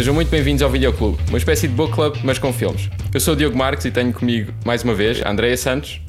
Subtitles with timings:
[0.00, 2.88] Sejam muito bem-vindos ao Videoclube, uma espécie de book club, mas com filmes.
[3.12, 6.00] Eu sou o Diogo Marques e tenho comigo, mais uma vez, a Andreia Santos,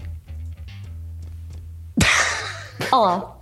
[2.89, 3.37] Olá.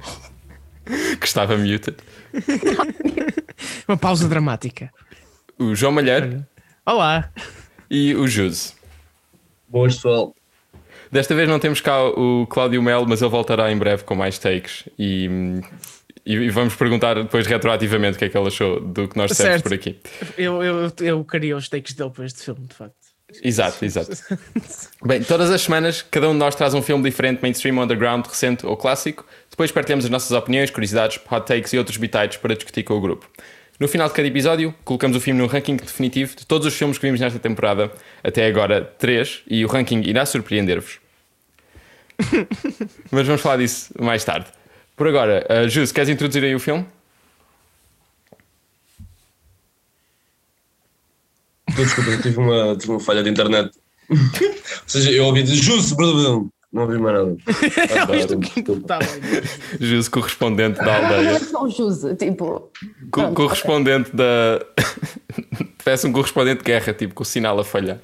[1.21, 1.97] que estava muted,
[3.87, 4.91] Uma pausa dramática.
[5.59, 6.43] o João Malheiro
[6.83, 7.29] Olá.
[7.87, 8.73] e o Juse.
[9.67, 10.33] Boas, pessoal.
[11.11, 14.39] Desta vez não temos cá o Cláudio Melo, mas ele voltará em breve com mais
[14.39, 15.61] takes e,
[16.29, 19.61] e- vamos perguntar depois retroativamente o que é que ele achou do que nós dissemos
[19.61, 19.99] por aqui.
[20.37, 22.95] Eu, eu, eu queria os takes dele para este filme, de facto.
[23.43, 24.11] Exato, exato.
[25.05, 28.65] Bem, todas as semanas, cada um de nós traz um filme diferente, mainstream, underground, recente
[28.65, 29.25] ou clássico.
[29.49, 33.01] Depois partilhamos as nossas opiniões, curiosidades, hot takes e outros bitites para discutir com o
[33.01, 33.29] grupo.
[33.79, 36.97] No final de cada episódio, colocamos o filme no ranking definitivo de todos os filmes
[36.97, 37.91] que vimos nesta temporada,
[38.23, 40.99] até agora três, e o ranking irá surpreender-vos.
[43.09, 44.47] Mas vamos falar disso mais tarde.
[44.99, 46.85] Por agora, uh, Jus, queres introduzir aí o filme?
[51.73, 53.71] Desculpa, eu tive uma, tive uma falha de internet.
[54.11, 54.17] Ou
[54.85, 56.49] seja, eu ouvi dizer Jus, Bradão.
[56.73, 57.37] Não ouvi mais nada.
[58.85, 59.09] Tá bem.
[59.79, 61.29] Jus, correspondente da aldeia.
[61.29, 62.69] É só o Juse, tipo.
[63.09, 64.59] Co- correspondente da.
[65.81, 67.99] Parece um correspondente de guerra, tipo, com o sinal a falhar.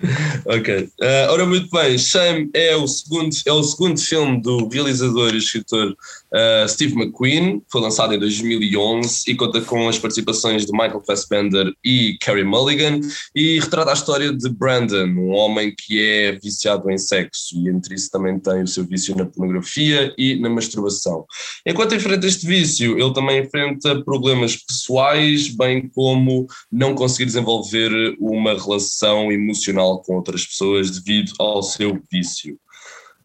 [0.46, 0.88] Ok.
[1.00, 1.98] Ah, ora, muito bem.
[1.98, 5.96] Shame é o segundo, é o segundo filme do realizador e escritor
[6.32, 7.62] ah, Steve McQueen.
[7.70, 13.00] Foi lançado em 2011 e conta com as participações de Michael Fassbender e Carey Mulligan
[13.34, 17.94] e retrata a história de Brandon, um homem que é viciado em sexo e entre
[17.94, 21.24] isso também tem o seu vício na pornografia e na masturbação.
[21.66, 28.54] Enquanto enfrenta este vício, ele também enfrenta problemas pessoais, bem como não conseguir desenvolver uma
[28.54, 32.58] relação emocional com outras pessoas devido ao seu vício.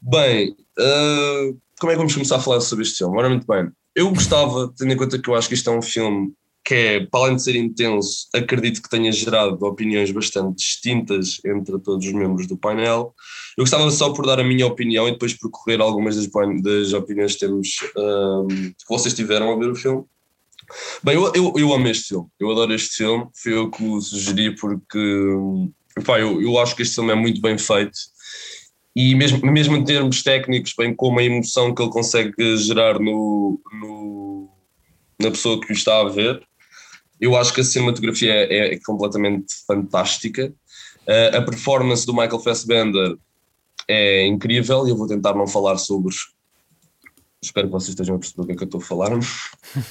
[0.01, 3.17] Bem, ah, como é que vamos começar a falar sobre este filme?
[3.17, 3.69] Ora, muito bem.
[3.95, 6.33] Eu gostava, tendo em conta que eu acho que isto é um filme
[6.63, 11.79] que é, para além de ser intenso, acredito que tenha gerado opiniões bastante distintas entre
[11.79, 13.13] todos os membros do painel.
[13.57, 16.27] Eu gostava só por dar a minha opinião e depois percorrer algumas das,
[16.61, 20.03] das opiniões que, temos, ah, que vocês tiveram a ver o filme.
[21.03, 23.99] Bem, eu, eu, eu amo este filme, eu adoro este filme, foi eu que o
[23.99, 24.99] sugeri porque
[26.05, 27.97] pá, eu, eu acho que este filme é muito bem feito
[28.95, 33.59] e mesmo, mesmo em termos técnicos, bem como a emoção que ele consegue gerar no,
[33.71, 34.49] no-
[35.19, 36.41] na pessoa que o está a ver,
[37.19, 40.53] eu acho que a cinematografia é, é completamente fantástica.
[41.07, 43.15] Uh, a performance do Michael Fassbender
[43.87, 46.13] é incrível e eu vou tentar não falar sobre
[47.43, 49.19] espero que vocês estejam a perceber o que é que eu estou a falar,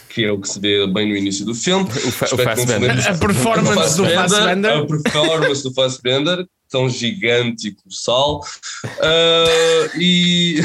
[0.09, 1.89] que é o que se vê bem no início do filme.
[2.01, 3.09] O, o Fassbender.
[3.09, 4.73] A performance do Fassbender.
[4.73, 8.41] A performance do Fassbender, tão gigante e colossal.
[9.01, 10.61] Ah, e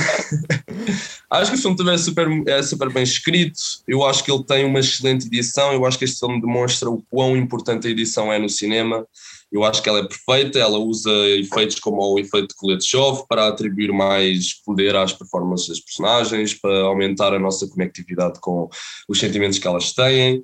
[1.29, 3.59] acho que o filme também é super, é super bem escrito.
[3.88, 5.73] Eu acho que ele tem uma excelente edição.
[5.73, 9.06] Eu acho que este filme demonstra o quão importante a edição é no cinema.
[9.55, 13.23] Eu acho que ela é perfeita, ela usa efeitos como o efeito de colete chove
[13.29, 18.69] para atribuir mais poder às performances das personagens, para aumentar a nossa conectividade com
[19.07, 20.43] os sentimentos que elas têm.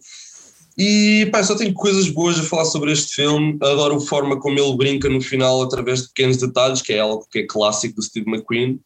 [0.77, 3.57] E pá, só tenho coisas boas a falar sobre este filme.
[3.61, 7.28] Adoro a forma como ele brinca no final através de pequenos detalhes, que é algo
[7.29, 8.79] que é clássico do Steve McQueen.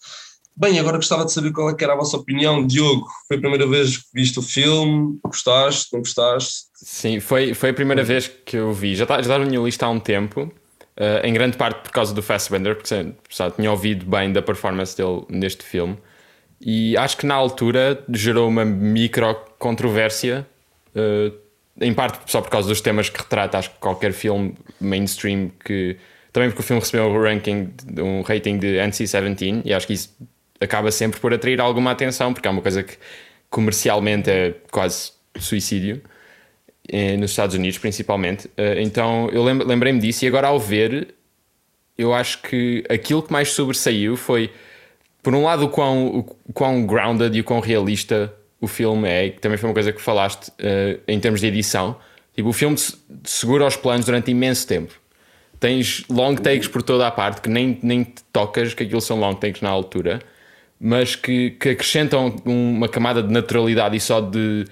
[0.57, 2.65] Bem, agora gostava de saber qual é era a vossa opinião.
[2.65, 5.19] Diogo, foi a primeira vez que viste o filme?
[5.23, 5.89] Gostaste?
[5.91, 6.67] Não gostaste?
[6.75, 8.95] Sim, foi, foi a primeira vez que eu vi.
[8.95, 10.49] Já está já está na minha lista há um tempo,
[10.95, 14.95] eh, em grande parte por causa do Fassbender, porque já tinha ouvido bem da performance
[14.95, 15.97] dele neste filme.
[16.61, 20.47] E acho que na altura gerou uma micro controvérsia,
[20.95, 21.33] eh,
[21.81, 23.57] em parte só por causa dos temas que retrata.
[23.57, 25.97] Acho que qualquer filme mainstream que.
[26.31, 29.93] Também porque o filme recebeu um ranking, de- um rating de NC-17, e acho que
[29.93, 30.15] isso
[30.65, 32.97] acaba sempre por atrair alguma atenção, porque é uma coisa que
[33.49, 36.01] comercialmente é quase suicídio
[36.89, 38.49] eh, nos Estados Unidos principalmente.
[38.57, 41.13] Eh, Então eu lem- lembrei-me disso e agora ao ver,
[41.97, 44.49] eu acho que aquilo que mais sobressaiu foi,
[45.23, 49.29] por um lado, o quão, o quão grounded e o quão realista o filme é,
[49.29, 51.97] que também foi uma coisa que falaste eh, em termos de edição.
[52.35, 54.93] Tipo, o filme se- segura os planos durante imenso tempo.
[55.59, 58.03] Tens long takes por toda a parte que nem, nem
[58.33, 60.19] tocas que aquilo são long takes na altura,
[60.79, 64.65] mas que, que acrescentam uma camada de naturalidade e só de,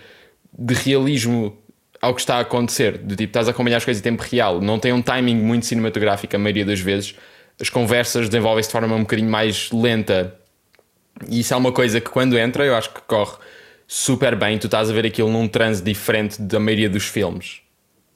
[0.58, 1.58] de realismo
[2.02, 2.98] ao que está a acontecer.
[2.98, 5.66] De tipo, estás a acompanhar as coisas em tempo real, não tem um timing muito
[5.66, 7.16] cinematográfico a maioria das vezes.
[7.60, 10.36] As conversas desenvolvem-se de forma um bocadinho mais lenta.
[11.30, 13.38] E isso é uma coisa que quando entra eu acho que corre
[13.88, 14.58] super bem.
[14.58, 17.62] Tu estás a ver aquilo num transe diferente da maioria dos filmes.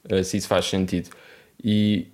[0.10, 1.10] eh, Se isso faz sentido.
[1.63, 2.07] E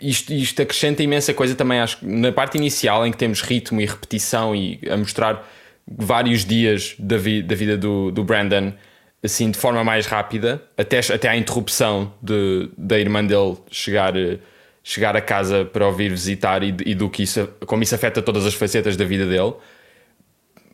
[0.00, 3.80] isto, isto acrescenta imensa coisa também, acho que na parte inicial em que temos ritmo
[3.80, 5.46] e repetição e a mostrar
[5.86, 8.72] vários dias da, vi- da vida do, do Brandon,
[9.22, 14.12] assim de forma mais rápida, até, até à interrupção de, da irmã dele chegar,
[14.82, 18.44] chegar a casa para ouvir visitar e, e do que isso, como isso afeta todas
[18.44, 19.54] as facetas da vida dele.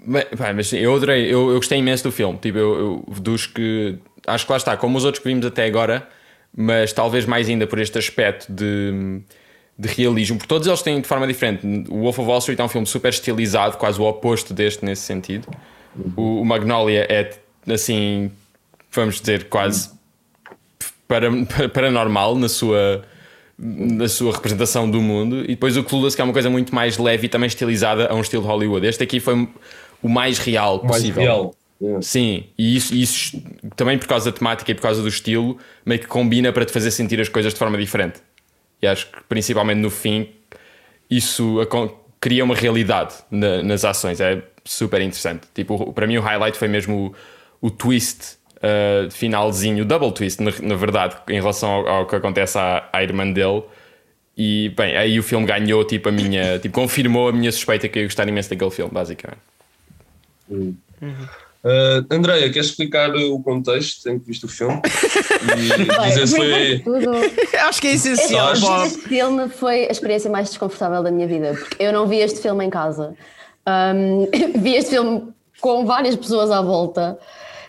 [0.05, 2.39] Mas, pá, mas eu adorei, eu, eu gostei imenso do filme.
[2.39, 5.65] Tipo, eu, eu- dos que acho que lá está, como os outros que vimos até
[5.67, 6.09] agora,
[6.57, 9.21] mas talvez mais ainda por este aspecto de,
[9.79, 11.67] de realismo, porque todos eles têm de forma diferente.
[11.89, 15.03] O Wolf of Wall Street é um filme super estilizado, quase o oposto deste nesse
[15.03, 15.49] sentido.
[16.17, 17.31] O, o Magnolia é
[17.73, 18.31] assim,
[18.91, 19.91] vamos dizer, quase
[21.07, 21.29] para,
[21.73, 23.05] paranormal na sua,
[23.59, 25.43] na sua representação do mundo.
[25.43, 28.15] E depois o Clueless, que é uma coisa muito mais leve e também estilizada a
[28.15, 28.87] um estilo de Hollywood.
[28.87, 29.49] Este aqui foi
[30.03, 31.23] o mais real Mais possível.
[31.23, 31.55] real.
[31.81, 32.03] Yeah.
[32.03, 33.43] Sim, e isso, isso
[33.75, 36.73] também por causa da temática e por causa do estilo, meio que combina para te
[36.73, 38.21] fazer sentir as coisas de forma diferente.
[38.83, 40.29] E acho que principalmente no fim,
[41.11, 41.57] isso
[42.21, 44.21] cria uma realidade na- nas ações.
[44.21, 45.47] É super interessante.
[45.55, 47.15] Tipo, para mim o highlight foi mesmo
[47.63, 52.07] o, o twist uh, finalzinho, o double twist, na, na verdade, em relação ao, ao
[52.07, 53.63] que acontece à, à irmã dele.
[54.37, 56.59] E bem, aí o filme ganhou, tipo, a minha.
[56.59, 59.41] Tipo, confirmou a minha suspeita que eu ia gostar imenso daquele filme, basicamente.
[61.63, 64.81] Uh, Andreia, queres explicar o contexto em que viste o filme?
[65.59, 66.83] E dizer se foi.
[67.61, 68.87] Acho que é essencial, Acho- Bob.
[68.87, 72.41] este filme foi a experiência mais desconfortável da minha vida, porque eu não vi este
[72.41, 73.15] filme em casa.
[73.69, 74.27] Um,
[74.59, 75.29] vi este filme
[75.61, 77.19] com várias pessoas à volta.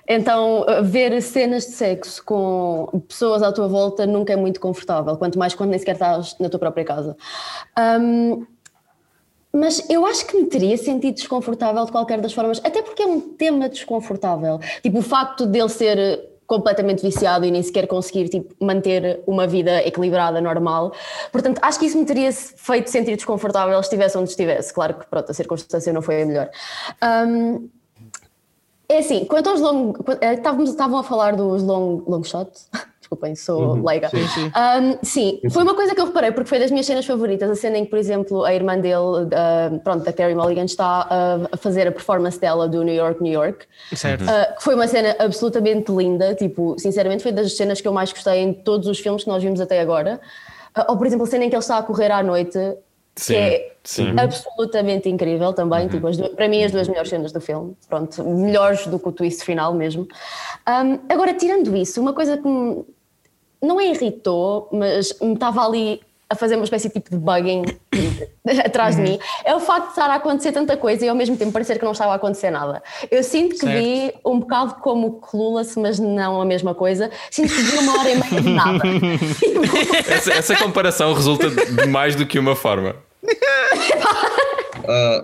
[0.07, 5.39] Então, ver cenas de sexo com pessoas à tua volta nunca é muito confortável, quanto
[5.39, 7.15] mais quando nem sequer estás na tua própria casa.
[7.79, 8.45] Um,
[9.53, 13.06] mas eu acho que me teria sentido desconfortável de qualquer das formas, até porque é
[13.06, 14.59] um tema desconfortável.
[14.81, 19.48] Tipo, o facto dele ser eh, completamente viciado e nem sequer conseguir tipo, manter uma
[19.48, 20.94] vida equilibrada, normal.
[21.31, 24.74] Portanto, acho que isso me teria feito sentir desconfortável se estivesse onde estivesse.
[24.74, 26.50] Claro que, pronto, a circunstância não foi a melhor.
[27.01, 27.68] Ahm,
[28.88, 29.94] é assim, quanto aos long...
[30.19, 32.69] eh, Estávamos, estavam a falar dos long, long shots.
[33.11, 34.07] Desculpem, sou leiga.
[34.07, 34.45] Sim, sim.
[34.55, 37.55] Um, sim, foi uma coisa que eu reparei, porque foi das minhas cenas favoritas, a
[37.55, 41.47] cena em que, por exemplo, a irmã dele, uh, pronto, da Carrie Mulligan, está uh,
[41.51, 44.23] a fazer a performance dela do New York, New York, Certo.
[44.23, 48.13] uh, que foi uma cena absolutamente linda, tipo, sinceramente foi das cenas que eu mais
[48.13, 50.21] gostei em todos os filmes que nós vimos até agora.
[50.77, 52.57] Uh, ou, por exemplo, a cena em que ele está a correr à noite,
[53.13, 54.15] Sim, que é sim.
[54.17, 58.23] absolutamente incrível também, tipo, as duas- para mim as duas melhores cenas do filme, pronto,
[58.23, 60.07] melhores do que o twist final mesmo.
[60.65, 62.85] Um, agora, tirando isso, uma coisa que me,
[63.61, 67.63] não é irritou, mas me estava ali a fazer uma espécie tipo de bugging
[68.65, 71.35] atrás de mim, é o facto de estar a acontecer tanta coisa e ao mesmo
[71.35, 72.81] tempo parecer que não estava a acontecer nada.
[73.11, 73.77] Eu sinto que Certo.
[73.77, 77.11] vi um bocado como Clueless, mas não a mesma coisa.
[77.29, 78.81] Sinto que vi uma hora e meia de nada.
[80.07, 82.95] Essa, essa comparação resulta de mais do que uma forma.
[84.87, 85.23] Ah,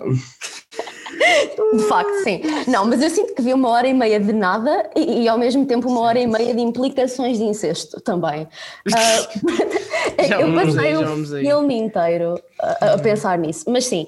[1.74, 2.42] De facto, sim.
[2.68, 5.38] Não, mas eu sinto que vi uma hora e meia de nada e, e ao
[5.38, 8.48] mesmo tempo uma hora e meia de implicações de incesto também.
[10.28, 13.66] Já eu passei o filme inteiro a, a pensar nisso.
[13.68, 14.08] Mas sim,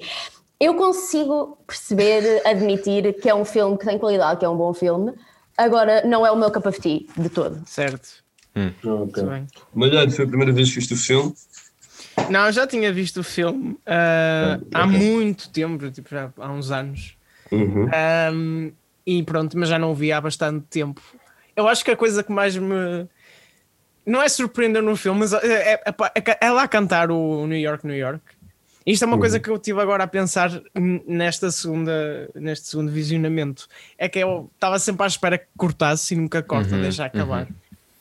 [0.58, 4.72] eu consigo perceber, admitir que é um filme que tem qualidade, que é um bom
[4.74, 5.12] filme.
[5.56, 7.62] Agora, não é o meu cup of tea de todo.
[7.66, 8.08] Certo.
[8.54, 8.74] ok.
[8.84, 9.46] Muito bem.
[9.74, 11.34] Malhado, foi a primeira vez que viste o filme.
[12.28, 14.98] Não, eu já tinha visto o filme ah, há ok.
[14.98, 17.16] muito tempo, tipo, já há uns anos.
[17.52, 17.88] Uhum.
[18.32, 18.72] Um,
[19.06, 21.00] e pronto, mas já não o vi há bastante tempo.
[21.56, 23.06] Eu acho que a coisa que mais me.
[24.06, 27.86] Não é surpreender no filme, mas é, é, é, é lá cantar o New York,
[27.86, 28.22] New York.
[28.86, 30.50] Isto é uma coisa que eu tive agora a pensar
[31.06, 33.68] nesta segunda, neste segundo visionamento.
[33.98, 37.46] É que eu estava sempre à espera que cortasse e nunca corta, deixa acabar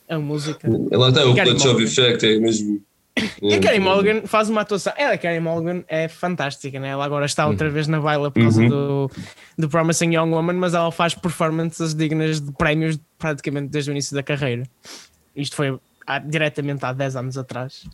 [0.07, 0.67] a música.
[0.91, 1.91] Lá está o Carrie Clutch of Mulligan.
[1.91, 2.81] Effect, é mesmo.
[3.41, 4.93] E a Carrie Mulligan faz uma atuação.
[4.95, 6.89] Ela, a Carrie Mulligan é fantástica, né?
[6.89, 9.11] Ela agora está outra vez na baila por causa do,
[9.57, 14.15] do Promising Young Woman, mas ela faz performances dignas de prémios praticamente desde o início
[14.15, 14.63] da carreira.
[15.35, 17.85] Isto foi há- diretamente há 10 anos atrás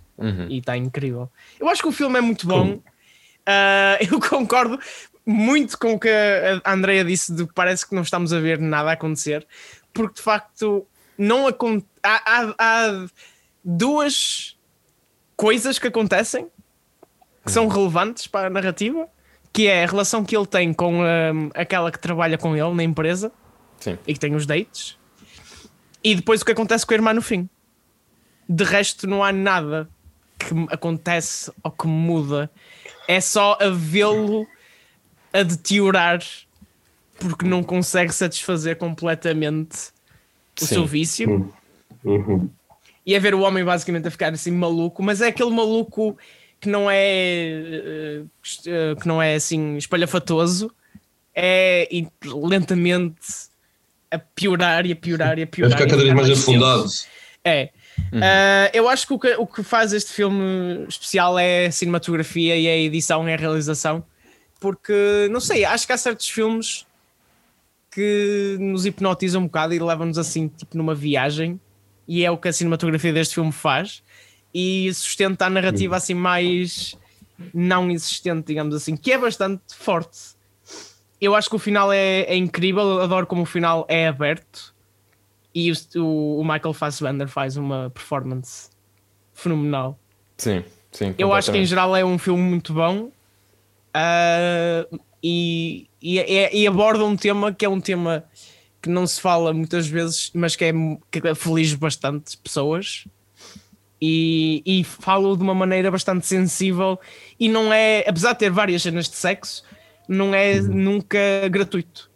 [0.50, 1.30] e está incrível.
[1.60, 2.80] Eu acho que o filme é muito bom.
[3.46, 4.80] Ah, eu concordo
[5.26, 6.10] muito com o que
[6.64, 9.46] a Andrea disse de que parece que não estamos a ver nada acontecer,
[9.92, 10.86] porque de facto
[11.18, 13.06] não acon- há, há- há
[13.64, 14.55] duas
[15.36, 16.48] coisas que acontecem
[17.46, 19.08] que são relevantes para a narrativa,
[19.54, 22.84] que é a relação que ele tem com hum, aquela que trabalha com ele na
[22.84, 23.32] empresa
[23.80, 23.98] Sim.
[24.08, 24.98] e que tem os dates,
[26.04, 27.48] e depois o que acontece com a irmã no fim.
[28.48, 29.89] De resto, não há nada
[30.38, 32.50] que acontece ou que muda,
[33.08, 34.48] é só a vê-lo
[35.32, 36.20] a deteriorar
[37.18, 39.89] porque não consegue satisfazer completamente
[40.62, 40.75] o Sim.
[40.75, 41.51] seu vício
[42.04, 42.50] Uhum.
[43.06, 46.18] E a ver o homem basicamente a ficar assim maluco, mas é aquele maluco
[46.60, 48.24] que não é eh,
[48.66, 50.72] eh, que não é assim espalhafatoso,
[51.34, 53.16] é e lentamente
[54.10, 55.78] a piorar e a piorar e a Vai piorar.
[55.78, 56.86] ficar e a cada vez mais afundado.
[57.44, 57.70] É.
[58.14, 62.56] Ah, eu acho que o, que o que faz este filme especial é a cinematografia
[62.58, 64.04] e a edição e a realização.
[64.60, 66.86] Porque, não sei, acho que há certos filmes
[67.92, 71.60] que nos hipnotizam um bocado e levam-nos assim, tipo, numa viagem.
[72.08, 74.04] E é o que a cinematografia deste filme faz.
[74.54, 76.96] E sustenta a narrativa assim mais
[77.54, 80.36] não existente, digamos assim, que é bastante forte.
[81.20, 84.74] Eu acho que o final é, é incrível, adoro como o final é aberto
[85.54, 85.76] e o,
[86.40, 88.70] o- Michael Fassbender faz uma performance
[89.34, 89.98] fenomenal.
[90.38, 91.16] Sim, sim.
[91.18, 93.10] Eu acho que em geral é um filme muito bom
[95.24, 98.24] e, e, e- e aborda um tema que é um tema
[98.86, 100.72] que não se fala muitas vezes, mas que é
[101.12, 103.06] que aflige bastante pessoas.
[104.00, 107.00] E, e falo de uma maneira bastante sensível
[107.39, 109.63] e não é, apesar de ter várias cenas de sexo,
[110.08, 111.18] não é nunca
[111.50, 112.12] gratuito.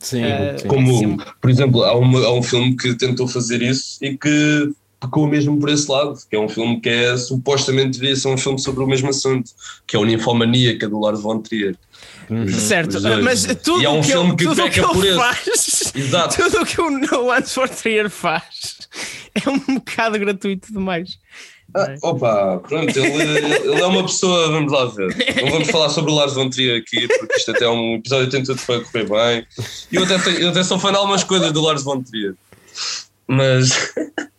[0.00, 0.22] Sim,
[0.58, 0.66] sim.
[0.68, 1.16] Como, Sim.
[1.40, 4.72] por exemplo, há, uma- há um filme que tentou fazer isso e que
[5.04, 8.36] pecou mesmo por esse lado, que é um filme que é supostamente devia ser um
[8.38, 9.50] filme sobre o mesmo assunto,
[9.86, 11.76] que é o Ninfomaníaca do Lars von Trier.
[12.30, 14.70] Os- Certo, mas tudo e é um o que, filme ele, que tudo o peca
[14.74, 16.36] que ele por faz, Exato.
[16.42, 18.76] tudo o que o Lance for Trier faz
[19.34, 21.18] é um bocado gratuito demais.
[21.76, 25.08] Ah, opa, pronto, ele, ele é uma pessoa, vamos lá ver.
[25.42, 28.26] Não vamos falar sobre o Lars von Trier aqui, porque isto até é um episódio
[28.26, 29.46] que tem tudo para correr bem.
[29.90, 32.34] E eu até, eu até sou fã de algumas coisas do Lars von Trier.
[33.26, 33.92] Mas,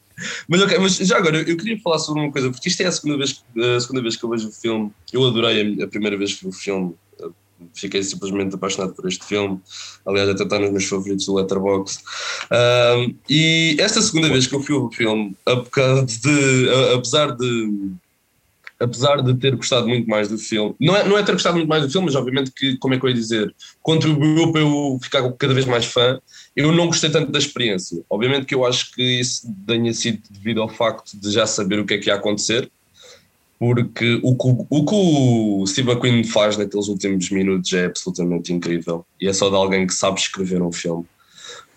[0.47, 2.91] mas, ok, mas já agora, eu queria falar sobre uma coisa, porque isto é a
[2.91, 4.91] segunda vez, a segunda vez que eu vejo o filme.
[5.11, 6.95] Eu adorei a, primeira vez que vi o filme.
[7.73, 9.59] Fiquei simplesmente apaixonado por este filme.
[10.05, 12.03] Aliás, até está nos meus favoritos do Letterboxd.
[12.51, 15.35] Um, e esta segunda vez que eu vi o filme,
[16.21, 17.95] de, apesar de
[18.79, 21.69] apesar de ter gostado muito mais do filme, não é, não é ter gostado muito
[21.69, 24.99] mais do filme, mas obviamente que, como é que eu ia dizer, contribuiu para eu
[25.01, 26.19] ficar cada vez mais fã,
[26.55, 28.01] eu não gostei tanto da experiência.
[28.09, 31.85] Obviamente que eu acho que isso tenha sido devido ao facto de já saber o
[31.85, 32.69] que é que ia acontecer,
[33.59, 39.05] porque o que o, que o Steve McQueen faz naqueles últimos minutos é absolutamente incrível,
[39.19, 41.05] e é só de alguém que sabe escrever um filme.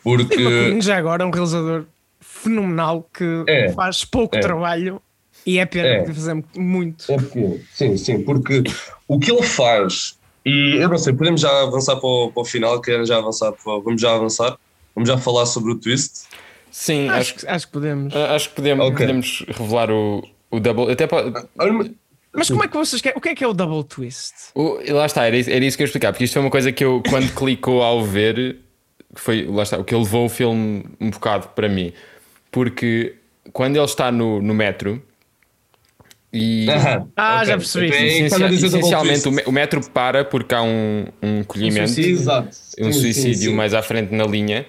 [0.03, 0.35] Porque...
[0.35, 1.85] Steve McQueen já agora é um realizador
[2.21, 4.41] fenomenal que É, faz pouco é.
[4.41, 5.01] trabalho
[5.47, 6.05] e é pena É.
[6.05, 7.11] que fazer muito.
[7.11, 8.63] É porque, sim, sim, porque
[9.07, 12.45] o que ele faz, e eu não sei, podemos já avançar para o, para o
[12.45, 14.57] final, querem já avançar para, vamos já avançar,
[14.99, 16.25] vamos já falar sobre o twist.
[16.71, 18.15] Sim, acho, Acho, que- acho que podemos.
[18.15, 18.97] acho que podemos, Ok.
[18.99, 20.93] podemos revelar o, o double.
[20.93, 21.91] Até para, Olha,
[22.33, 23.17] mas- como é que vocês querem?
[23.17, 24.35] O que é que é o double twist?
[24.55, 26.51] O- lá está, era isso, era isso que eu ia explicar, porque isto foi uma
[26.51, 28.59] coisa que eu, quando clicou ao ver,
[29.15, 31.93] foi lá está, o que levou o filme um bocado para mim.
[32.51, 33.15] Porque
[33.53, 35.03] quando ele está no, no metro
[36.33, 36.67] e.
[37.17, 37.47] Ah, ok.
[37.47, 37.87] já percebi.
[37.87, 40.63] É essencia- isso que estás a dizer double essencialmente o, o metro para porque há
[40.63, 42.13] um, um colhimento, suicídio.
[42.13, 42.49] Exato.
[42.49, 43.57] um Sim, sim, suicídio sim.
[43.57, 44.67] mais à frente na linha.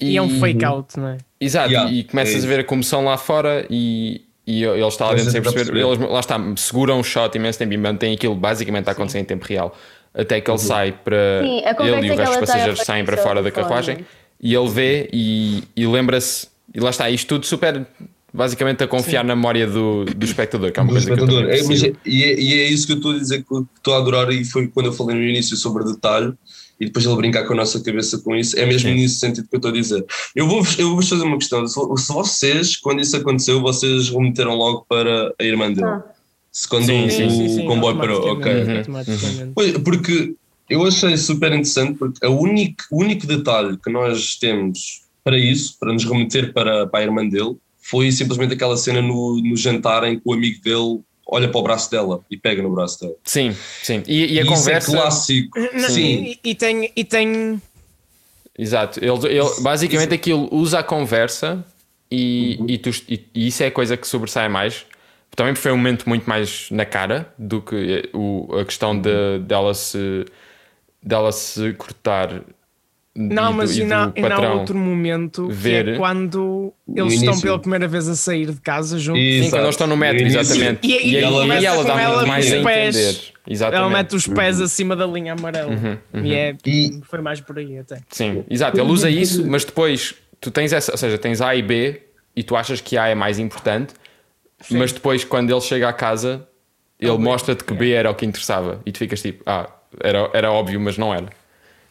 [0.00, 1.18] E é um fake out, não é?
[1.40, 5.06] Exato, Yeah, e começas é a ver a comoção lá fora e, e ele está
[5.06, 5.80] lá dentro sem para perceber.
[5.80, 6.00] perceber.
[6.02, 9.24] Eles lá está, seguram o shot imenso tempo e mantêm aquilo basicamente a acontecer em
[9.24, 9.76] tempo real.
[10.14, 10.64] Até que ele Uhum.
[10.64, 11.42] sai para.
[11.42, 13.98] Sim, ele e é o que resto dos passageiros saem para fazer fora da carruagem
[14.40, 16.48] e ele vê e, e lembra-se.
[16.74, 17.86] E lá está, isto tudo super.
[18.32, 21.24] Basicamente a confiar na memória do, do espectador, que é uma do coisa que eu
[21.24, 21.50] espectador.
[21.50, 23.94] É, mas é- e, é, e é isso que eu estou a dizer que estou
[23.94, 26.34] a adorar e foi quando eu falei no início sobre detalhe
[26.78, 28.96] e depois ele brincar com a nossa cabeça com isso, é mesmo Sim.
[28.96, 30.04] nesse sentido que eu estou a dizer.
[30.34, 34.54] Eu vou-vos eu vou fazer uma questão, se se vocês, quando isso aconteceu, vocês remeteram
[34.54, 35.86] logo para a irmã dele.
[35.86, 36.04] Ah.
[36.52, 38.52] Se quando Sim, o, sim, o comboio parou, ok.
[38.52, 39.52] Uhum.
[39.54, 40.34] Pois, porque
[40.70, 45.76] eu achei super interessante, porque a único, o único detalhe que nós temos para isso,
[45.78, 50.04] para nos remeter para, para a irmã dele, foi simplesmente aquela cena no, no jantar
[50.04, 53.14] em que o amigo dele olha para o braço dela e pega no braço dela.
[53.24, 54.02] Sim, sim.
[54.06, 54.90] E, e a isso conversa.
[54.90, 55.58] é clássico.
[55.74, 56.36] Não, Sim.
[56.44, 57.60] E, e tem, e tem
[58.58, 61.62] Exato, ele, ele- basicamente aquilo usa a conversa
[62.10, 62.66] e, Uhum.
[62.70, 64.86] e, tu- e- e isso é a coisa que sobressai mais.
[65.34, 69.74] Também foi um momento muito mais na cara do que o, a questão de, dela,
[69.74, 70.24] se,
[71.02, 72.42] dela se cortar.
[73.16, 75.96] Não, e do- mas e e do não, e há outro momento ver- que é
[75.96, 77.42] quando eles estão início.
[77.42, 79.22] pela primeira vez a sair de casa juntos.
[79.22, 80.86] E- Sim, quando eles estão no metro, No exatamente.
[80.86, 82.96] E- e- aí- e ela, começa ela dá ela mais a os pés.
[82.96, 83.32] entender.
[83.48, 83.80] Exatamente.
[83.80, 84.34] Ela mete os Uhum.
[84.34, 85.70] pés acima da linha amarela.
[85.72, 88.00] Uhum, E é E- foi mais por aí até.
[88.10, 88.78] Sim, exato.
[88.78, 92.02] Ele usa isso, mas depois tu tens essa, ou seja, tens A e B
[92.34, 93.94] e tu achas que A é mais importante,
[94.70, 96.46] mas depois quando ele chega à casa,
[97.00, 99.70] ele mostra-te que B era o que interessava e tu ficas tipo, ah,
[100.02, 101.26] era, era óbvio, mas não era.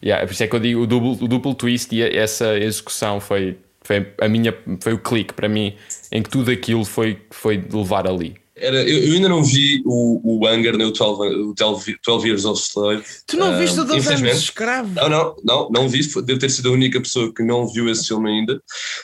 [0.06, 3.18] Yeah, por isso é que eu digo o duplo, o duplo twist e essa execução
[3.18, 5.74] foi, foi a minha foi o clique para mim
[6.12, 8.36] em que tudo aquilo foi, foi de levar ali.
[8.54, 12.28] Era, eu, eu ainda não vi o, o Hunger nem o 12, o 12, 12
[12.28, 13.04] Years of Slave.
[13.26, 14.94] Tu não viste o 12 anos de escravo?
[14.94, 16.00] Não, não, não, não vi.
[16.22, 18.62] Devo ter sido a única pessoa que não viu esse filme ainda.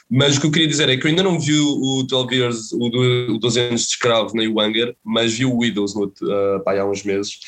[0.08, 2.34] Mas o que eu queria dizer é que eu ainda não vi o, o 12
[2.34, 5.94] Years, o, do- o 12 anos de escravo, nem o Hunger, mas vi o Widows
[5.96, 7.40] no, uh, pá, há uns meses.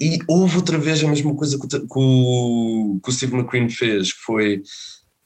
[0.00, 3.68] E houve outra vez a mesma coisa que, o que o, que o Steve McQueen
[3.68, 4.62] fez, que foi.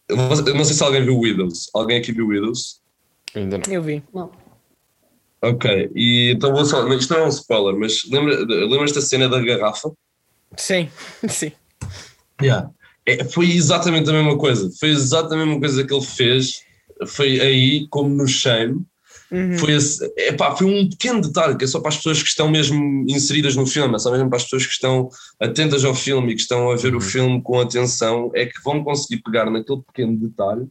[0.09, 0.17] Eu
[0.55, 1.71] não sei se alguém viu Widows.
[1.73, 2.81] Alguém aqui viu Widows?
[3.35, 3.73] Ainda não.
[3.73, 4.03] Eu vi.
[4.13, 4.31] Não.
[5.43, 6.87] Ok, e então vou só.
[6.89, 9.93] mas Isto não é um spoiler, mas lembra- lembras-te da cena da garrafa?
[10.57, 10.89] Sim,
[11.29, 11.53] sim.
[13.07, 14.71] É, foi exatamente a mesma coisa.
[14.81, 16.63] Foi exatamente a mesma coisa que ele fez.
[17.07, 18.83] Foi aí, como no Shame.
[19.35, 19.59] Uhum.
[19.59, 22.49] Foi, esse, epá, foi um pequeno detalhe que é só para as pessoas que estão
[22.49, 25.09] mesmo inseridas no filme, é só mesmo para as pessoas que estão
[25.41, 28.85] atentas ao filme e que estão a ver o filme com atenção, é que vão
[28.85, 30.69] conseguir pegar naquele pequeno detalhe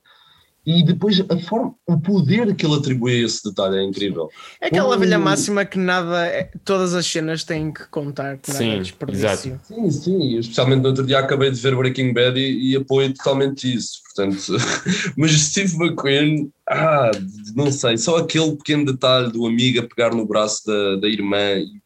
[0.65, 4.29] e depois a forma, o poder que ele atribui a esse detalhe é incrível.
[4.61, 4.99] É aquela Oh.
[4.99, 8.79] velha máxima que nada, é- todas as cenas têm que contar, que nada Sim, é
[8.79, 9.59] desperdício.
[9.63, 13.73] Sim, sim, especialmente no outro dia acabei de ver Breaking Bad e, e apoio totalmente
[13.73, 14.41] isso, portanto,
[15.17, 17.11] mas Steve McQueen, ah,
[17.55, 21.39] não sei, só aquele pequeno detalhe do amigo a pegar no braço da, da irmã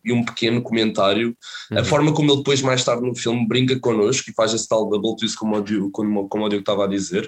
[0.05, 1.35] e um pequeno comentário,
[1.71, 4.87] a forma como ele depois mais tarde no filme brinca connosco e faz esse tal
[4.87, 7.27] double twist como o Diogo, como, como o Diogo estava a dizer,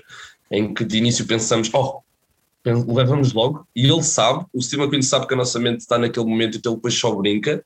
[0.51, 2.01] em que de início pensamos, oh,
[2.65, 6.25] levamos logo, e ele sabe, o Steve McQueen sabe que a nossa mente está naquele
[6.25, 7.63] momento então ele depois só brinca,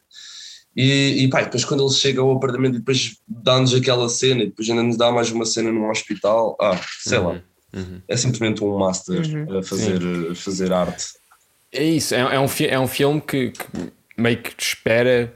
[0.75, 4.47] e, e pá, depois quando ele chega ao apartamento e depois dá-nos aquela cena e
[4.47, 7.41] depois ainda nos dá mais uma cena num hospital, ah, sei lá,
[7.75, 8.01] Uhum.
[8.07, 9.57] é simplesmente um master Uhum.
[9.57, 9.99] a, fazer,
[10.31, 11.05] a fazer arte.
[11.71, 13.65] É isso, é, é um, é um filme que, que
[14.15, 15.33] meio que te espera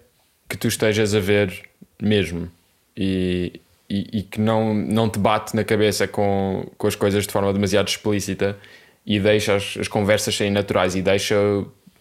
[0.47, 1.67] que tu estejas a ver
[1.99, 2.51] mesmo
[2.95, 7.31] e, e, e que não, não te bate na cabeça com, com as coisas de
[7.31, 8.57] forma demasiado explícita
[9.05, 11.35] e deixa as, as conversas serem naturais e deixa,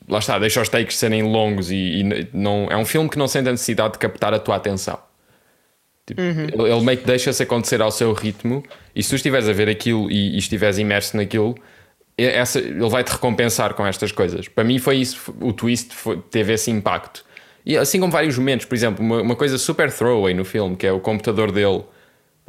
[0.08, 3.28] lá está, deixa os takes serem longos e, e não, é um filme que não
[3.28, 4.98] sente a necessidade de captar a tua atenção.
[6.06, 8.62] Tipo, ele, ele meio que deixa-se acontecer ao seu ritmo
[8.94, 11.56] e se tu estiveres a ver aquilo e, e estiveres imerso naquilo,
[12.16, 14.48] essa, ele vai te recompensar com estas coisas.
[14.48, 17.25] Para mim foi isso, o twist foi- teve esse impacto.
[17.66, 20.86] E assim como vários momentos, por exemplo, uma, uma coisa super throwaway no filme, que
[20.86, 21.78] é o computador dele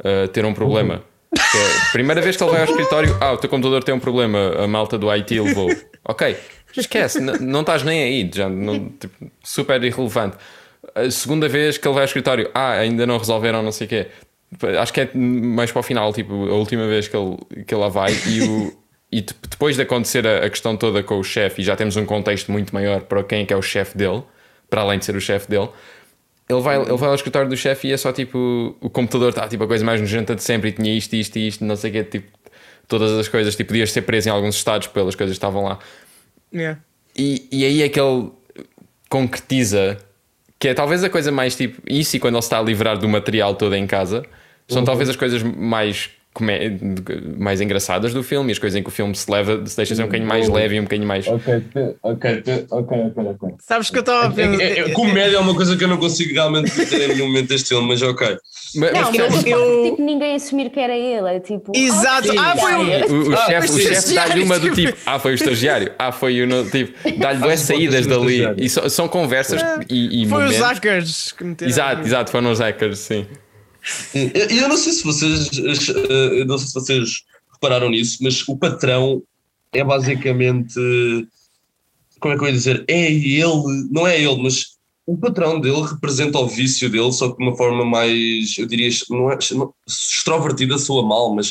[0.00, 1.02] uh, ter um problema.
[1.34, 3.98] Que é primeira vez que ele vai ao escritório, ah, o teu computador tem um
[3.98, 5.68] problema, a malta do IT levou.
[6.10, 6.34] Ok,
[6.74, 10.38] esquece, não estás nem aí, já, não, tipo, super irrelevante.
[10.94, 13.90] A segunda vez que ele vai ao escritório, ah, ainda não resolveram, não sei o
[13.90, 14.06] quê.
[14.80, 17.80] Acho que é mais para o final, tipo, a última vez que ele, que ele
[17.82, 18.72] lá vai e, o,
[19.12, 22.06] e de- depois de acontecer a questão toda com o chefe, e já temos um
[22.06, 24.22] contexto muito maior para quem é que é o chefe dele,
[24.68, 25.68] para além de ser o chefe dele,
[26.48, 29.46] ele vai, ele vai ao escritório do chefe e é só tipo o computador está
[29.46, 31.90] tipo a coisa mais nojenta de sempre e tinha isto, isto e isto, não sei
[31.90, 32.38] o quê, tipo
[32.86, 35.78] todas as coisas, tipo podias ser preso em alguns estados pelas coisas que estavam lá.
[36.52, 36.80] Yeah.
[37.14, 38.30] E, e aí é que ele
[39.10, 39.98] concretiza
[40.58, 42.98] que é talvez a coisa mais tipo isso e quando ele se está a livrar
[42.98, 44.24] do material todo em casa
[44.66, 46.10] são talvez as coisas mais
[47.36, 49.94] mais engraçadas do filme e as coisas em que o filme se leva se deixa
[49.94, 53.48] ser um bocadinho mais leve e um bocadinho mais Ok, ok, ok, ok, ok.
[53.58, 54.62] Sabes que eu estava a pensar.
[54.62, 57.48] É, é, comédia é uma coisa que eu não consigo realmente dizer em nenhum momento
[57.48, 58.36] deste filme, mas ok.
[58.76, 59.58] mas, Não, mas eu...
[59.58, 61.72] eu- tipo ninguém assumir que era ele, é tipo.
[61.74, 62.30] Exato.
[62.38, 63.12] ah, Ah, foi o-.
[63.12, 66.12] O, o Ah, chefe, o chefe dá-lhe uma do tipo, ah, foi o estagiário, ah,
[66.12, 66.46] foi o.
[66.46, 68.42] no- Tipo, dá-lhe duas Ah, saídas dali.
[68.58, 69.60] E so- são conversas
[69.90, 71.70] e, e Foi os hackers que meteram.
[71.70, 73.26] Exato, exato, foram os hackers, sim.
[74.14, 77.10] E eu, eu não sei se vocês eh, não sei se vocês
[77.52, 79.22] repararam nisso, mas o patrão
[79.72, 80.74] é basicamente
[82.20, 82.84] como é que eu ia dizer?
[82.88, 87.38] É ele, não é ele, mas o patrão dele representa o vício dele, só que
[87.38, 91.48] de uma forma mais, eu diria, não é, não, extrovertida soa mal, mas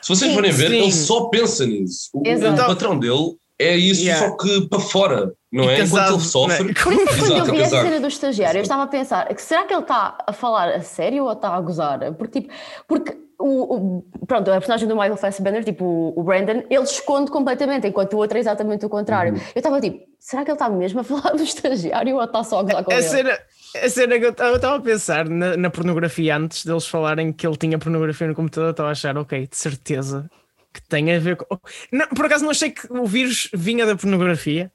[0.00, 0.76] se vocês Sim, forem ver, sim.
[0.78, 2.08] ele só pensa nisso.
[2.14, 4.28] O, o patrão dele é isso, Yeah.
[4.28, 5.76] só que para fora, não é?
[5.78, 6.70] casado, Enquanto ele sofre.
[6.70, 6.74] é?
[6.82, 7.82] Por isso que quando Exato, eu vi exato.
[7.86, 10.80] cena do estagiário, eu estava a pensar, que será que ele está a falar a
[10.82, 12.12] sério ou está a gozar?
[12.14, 12.54] Porque, tipo,
[12.86, 17.30] porque o, o- pronto, a personagem do Michael Fassbender, tipo o, o Brandon, ele esconde
[17.30, 19.34] completamente, enquanto o outro é exatamente o contrário.
[19.34, 19.38] Uhum.
[19.54, 22.58] Eu estava tipo, será que ele está mesmo a falar do estagiário ou está só
[22.58, 23.02] a gozar com A ele?
[23.04, 23.38] cena,
[23.82, 27.56] a cena que eu estava a pensar na, na pornografia antes deles falarem que ele
[27.56, 30.28] tinha pornografia no computador, eu estava a achar, ok, de certeza
[30.74, 31.46] que tem a ver com.
[31.92, 34.70] Não, por acaso não achei que o vírus vinha da pornografia,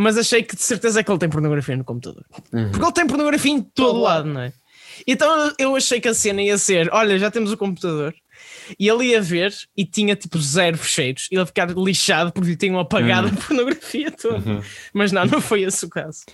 [0.00, 2.24] mas achei que de certeza que ele tem pornografia no computador.
[2.50, 4.52] Porque ele tem pornografia em todo Todo lado, não é?
[5.06, 8.14] Então eu achei que a cena ia ser: olha, já temos o computador.
[8.78, 11.28] E ele ia ver e tinha tipo zero fecheiros.
[11.30, 14.62] Ele ia ficar lixado porque tinham apagado a pornografia toda.
[14.94, 16.24] Mas não, não foi esse o caso.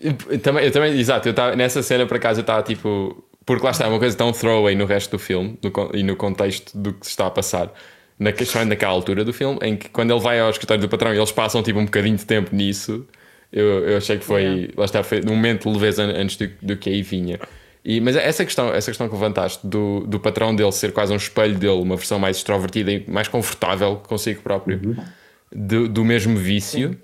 [0.00, 3.24] Eu também, eu também exato, eu tava, nessa cena por acaso eu estava tipo.
[3.46, 6.16] Porque lá está, é uma coisa tão throwaway no resto do filme no e no
[6.16, 7.72] contexto do que se está a passar.
[8.20, 11.12] Na, questão naquela altura do filme, em que quando ele vai ao escritório do patrão
[11.12, 13.04] e eles passam tipo um bocadinho de tempo nisso,
[13.52, 14.72] Eu, eu achei que foi, yeah.
[14.76, 17.40] lá está, foi um momento de leveza antes do, do que aí vinha.
[17.84, 21.16] E, mas essa questão, essa questão que levantaste do, do patrão dele ser quase um
[21.16, 25.04] espelho dele, uma versão mais extrovertida e mais confortável consigo próprio, uhum.
[25.50, 26.96] do, do mesmo vício,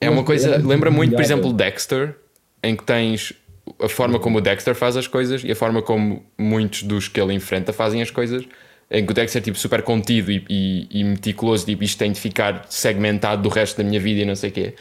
[0.00, 0.56] é uma coisa.
[0.56, 2.16] Lembra muito, por exemplo, Dexter,
[2.62, 3.32] em que tens
[3.80, 7.20] a forma como o Dexter faz as coisas e a forma como muitos dos que
[7.20, 8.44] ele enfrenta fazem as coisas.
[8.90, 12.12] Em que o Dexter é tipo super contido e, e, e meticuloso, tipo isto tem
[12.12, 14.74] de ficar segmentado do resto da minha vida e não sei o quê.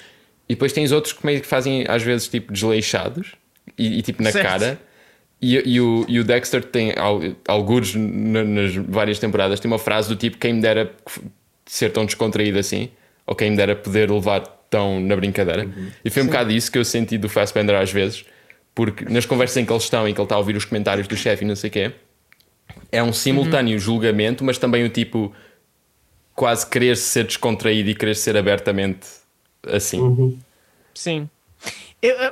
[0.47, 3.33] E depois tens outros que meio que fazem às vezes tipo desleixados
[3.77, 4.45] e, e tipo na certo.
[4.45, 4.79] cara.
[5.41, 6.93] E, e, o, e o Dexter tem
[7.47, 10.91] alguns nas várias temporadas tem uma frase do tipo quem me dera
[11.65, 12.89] ser tão descontraído assim
[13.25, 15.65] ou quem me dera poder levar tão na brincadeira.
[15.65, 15.87] Uhum.
[16.05, 16.31] E foi um Sim.
[16.31, 18.23] bocado isso que eu senti do Fassbender às vezes
[18.75, 21.07] porque nas conversas em que eles estão, em que ele está a ouvir os comentários
[21.07, 21.91] do chefe e não sei o quê,
[22.91, 23.79] é um simultâneo uhum.
[23.79, 25.33] julgamento, mas também o tipo
[26.33, 29.07] quase querer ser descontraído e querer ser abertamente
[29.67, 29.99] assim.
[29.99, 30.37] Uhum.
[30.93, 31.29] Sim.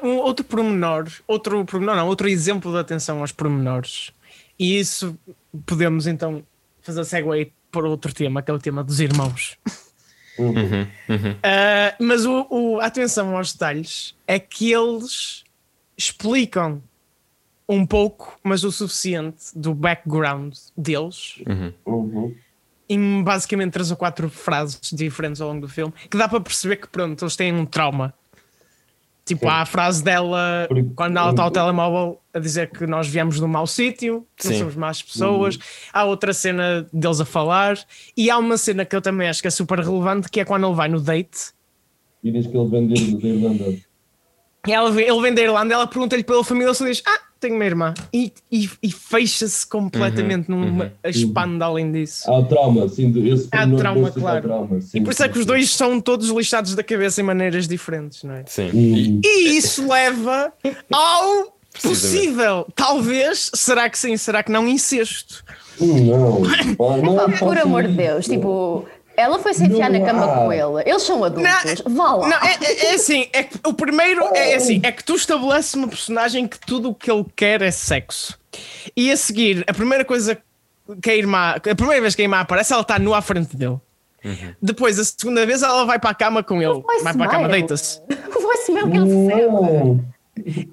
[0.04, 4.12] Um outro pormenor, outro pormenor, não, outro exemplo de atenção aos pormenores,
[4.60, 5.18] e isso
[5.66, 6.44] podemos então
[6.82, 9.58] fazer segue para outro tema, que é o tema dos irmãos.
[10.38, 11.32] Uhum, uhum.
[11.32, 15.44] Uh, mas o, o, a atenção aos detalhes é que eles
[15.98, 16.82] explicam
[17.68, 21.42] um pouco, mas o suficiente do background deles.
[21.48, 21.74] Uhum.
[21.86, 22.36] Uhum.
[22.90, 26.78] Em basicamente três ou quatro frases diferentes ao longo do filme, que dá para perceber
[26.78, 28.14] que pronto, eles têm um trauma.
[29.26, 29.48] Tipo, Sim.
[29.48, 33.48] há a frase dela quando ela está ao telemóvel a dizer que nós viemos do
[33.48, 35.56] mau sítio, que não somos más pessoas.
[35.56, 35.62] Uhum.
[35.94, 37.80] Há outra cena deles a falar,
[38.18, 40.68] e há uma cena que eu também acho que é super relevante, que é quando
[40.68, 41.54] ele vai no date.
[42.22, 43.80] E diz que ele vende da Irlanda.
[44.68, 47.94] Ela, ele vem da Irlanda, ela pergunta-lhe pela família, ele diz: Ah, tenho uma irmã.
[48.14, 50.92] E, e, e fecha-se completamente uhum, numa uhum.
[51.10, 52.32] expande além disso.
[52.32, 54.42] Há trauma, sim, esse há trauma, claro.
[54.42, 57.24] Trauma, sim, e por isso é que os dois são todos lixados da cabeça em
[57.24, 58.44] maneiras diferentes, não é?
[58.48, 58.70] Sim.
[58.74, 59.22] Uhum.
[59.24, 60.52] E isso leva
[60.92, 65.44] ao possível, talvez, será que sim, será que não, incesto.
[65.80, 66.42] Não,
[67.02, 70.84] não, por amor de Deus, tipo ela foi se enfiar na cama com ele.
[70.86, 71.84] Eles são adultos.
[71.86, 72.28] Não, Vá lá.
[72.28, 75.74] Não, é, é, é, assim, é que o primeiro é assim, é que tu estabeleces
[75.76, 78.38] uma personagem que tudo o que ele quer é sexo.
[78.96, 80.38] E a seguir, a primeira coisa
[81.02, 83.56] que a irmã, a primeira vez que a irmã aparece, ela está nua à frente
[83.56, 83.80] dele.
[84.24, 84.56] Uhum.
[84.62, 86.82] Depois, a segunda vez, ela vai para a cama com ele.
[87.04, 88.02] Vai para a cama, deita-se.
[88.36, 90.13] O voice mail que ele recebe.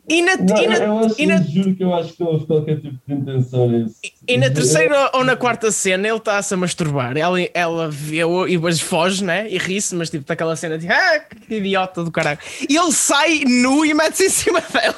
[0.08, 2.30] E na, não, e na, eu, acho, e na, juro que eu acho que não
[2.30, 3.96] houve qualquer tipo de intenção nisso.
[4.02, 7.14] E, e na terceira ou na quarta cena ele está-se a masturbar.
[7.16, 9.46] Ela, ela vê e depois foge, né?
[9.50, 12.38] E ri-se, mas tipo, daquela cena de ah, que idiota do caralho.
[12.68, 14.94] E ele sai nu e mete-se em cima dela.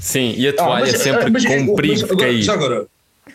[0.00, 2.42] Sim, e a toalha ah, mas, sempre mas, com um perigo de cair.
[2.42, 2.86] Já agora,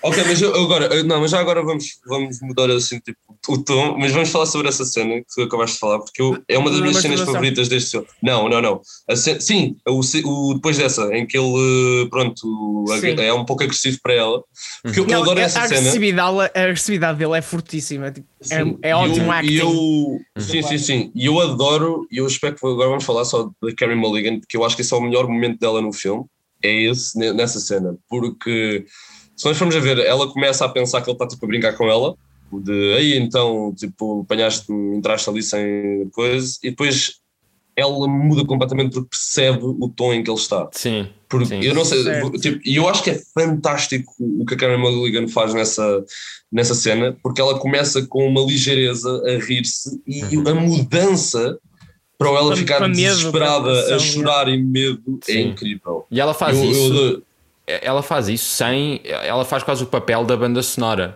[0.02, 3.98] Ok, mas eu, agora, não, mas já agora vamos, vamos mudar assim tipo, o tom,
[3.98, 6.70] mas vamos falar sobre essa cena que tu acabaste de falar, porque eu, é uma
[6.70, 8.08] das minhas cenas favoritas deste filme.
[8.22, 8.82] Não, não, não.
[9.16, 13.16] Cena, sim, o, o, depois dessa, em que ele, pronto, sim.
[13.20, 14.44] é um pouco agressivo para ela.
[14.82, 15.92] Porque eu, eu adoro essa a cena.
[16.54, 18.12] A agressividade dele é fortíssima.
[18.12, 19.56] Tipo, é, é ótimo eu, acting.
[19.56, 21.12] Eu, sim, sim, sim.
[21.16, 24.58] E eu adoro, e eu espero que agora vamos falar só da Carrie Mulligan, porque
[24.58, 26.26] eu acho que esse é o melhor momento dela no filme.
[26.64, 28.86] É esse, nessa cena, porque
[29.36, 31.74] se nós formos a ver, ela começa a pensar que ele está tipo a brincar
[31.74, 32.16] com ela,
[32.52, 37.24] de aí então, tipo, apanhaste-me, entraste ali sem coisa, e depois
[37.76, 40.70] ela muda completamente porque percebe o tom em que ele está.
[40.72, 41.08] Sim.
[41.28, 41.62] Porque sim.
[41.62, 42.04] eu não sei,
[42.40, 46.06] tipo, e eu acho que é fantástico o que a Karen Mulligan faz nessa,
[46.52, 50.48] nessa cena, porque ela começa com uma ligeireza a rir-se e uhum.
[50.48, 51.58] a mudança
[52.18, 55.38] para ela ficar medo, desesperada, a chorar em medo, é sim.
[55.40, 56.06] é incrível.
[56.12, 56.94] E ela faz eu, isso.
[56.94, 57.24] Eu,
[57.66, 59.02] ela faz isso sem.
[59.04, 61.16] Ela faz quase o papel da banda sonora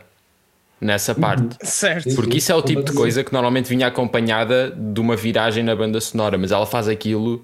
[0.79, 1.57] nessa parte.
[1.61, 2.15] Certo.
[2.15, 5.75] Porque isso é o tipo de coisa que normalmente vinha acompanhada de uma viragem na
[5.75, 7.41] banda sonora, mas ela faz aquilo.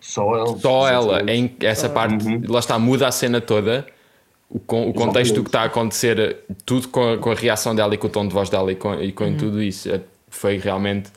[0.00, 0.58] Só ela.
[0.58, 1.32] Só ela.
[1.32, 2.42] Em essa parte, uhum.
[2.48, 3.86] lá está, muda a cena toda.
[4.48, 7.94] O, o contexto do que está a acontecer, tudo com a, com a, reação dela
[7.94, 9.36] e com o tom de voz dela e com, e com uhum.
[9.36, 11.10] tudo isso, é, foi realmente.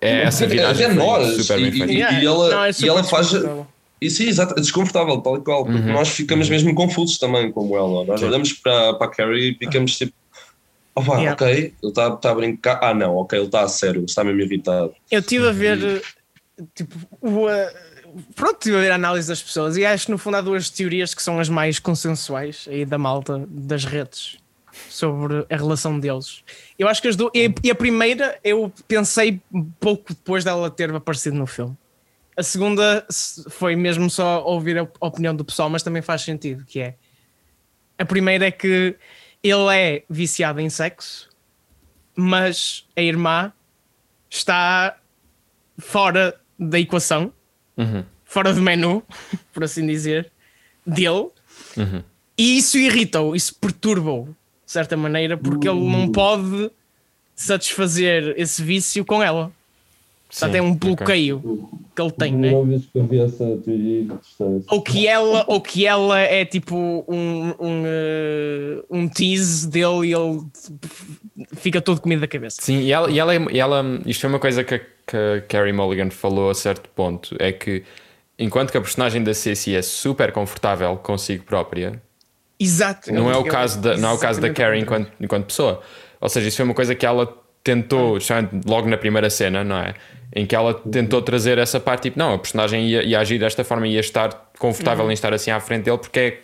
[0.00, 1.92] É, essa viragem é, nós, super e, bem feita.
[1.92, 3.32] E, e, ela, Não, é e ela faz.
[4.00, 5.92] E sim, exato, é desconfortável, tal e qual, porque uhum.
[5.92, 8.04] nós ficamos mesmo confusos também, como ela.
[8.04, 8.26] Nós sim.
[8.26, 10.12] olhamos para, para a Carrie e ficamos tipo,
[10.94, 11.32] opa, yeah.
[11.32, 14.40] ok, ele está tá a brincar, ah não, ok, ele está a sério, está mesmo
[14.42, 14.94] irritado.
[15.10, 16.02] Eu estive a ver,
[16.74, 17.46] tipo, o,
[18.34, 20.68] pronto, estive a ver a análise das pessoas e acho que no fundo há duas
[20.68, 24.36] teorias que são as mais consensuais aí da malta das redes
[24.90, 26.44] sobre a relação deles.
[26.78, 29.40] Eu acho que as duas, e, e a primeira eu pensei
[29.80, 31.74] pouco depois dela ter aparecido no filme
[32.36, 33.06] a segunda
[33.50, 36.94] foi mesmo só ouvir a opinião do pessoal, mas também faz sentido, que é
[37.98, 38.96] a primeira é que
[39.42, 41.30] ele é viciado em sexo,
[42.14, 43.52] mas a irmã
[44.28, 44.98] está
[45.78, 47.32] fora da equação
[48.24, 49.02] fora de menu,
[49.52, 50.30] por assim dizer,
[50.86, 51.30] dele.
[52.36, 54.26] E isso irrita-o, isso perturba-o,
[54.64, 56.70] de certa maneira, porque ele não pode
[57.34, 59.50] satisfazer esse vício com ela.
[60.28, 62.50] Portanto, Sim, é um bloqueio que ele tem, né?
[64.68, 66.76] Ou que ela, ou que ela é tipo
[67.08, 70.42] um, um, eh, um tease dele e ele
[71.54, 72.60] fica todo comido da cabeça.
[72.60, 75.16] Sim, e ela, e ela, é- e ela- isto foi uma coisa que, a- que
[75.16, 77.84] a Carrie Mulligan falou a certo ponto: é que
[78.36, 82.02] enquanto que a personagem da Ceci é super confortável consigo própria,
[82.58, 83.12] Exato.
[83.12, 85.80] não é o caso da, não é o caso da Carrie enquanto, enquanto pessoa.
[86.20, 88.18] Ou seja, isso foi uma coisa que ela tentou,
[88.64, 89.94] logo na primeira cena, não é?
[90.38, 93.64] Em que ela tentou trazer essa parte, tipo, não, a personagem ia, ia agir desta
[93.64, 96.38] forma, ia estar confortável em estar assim à frente dele porque é,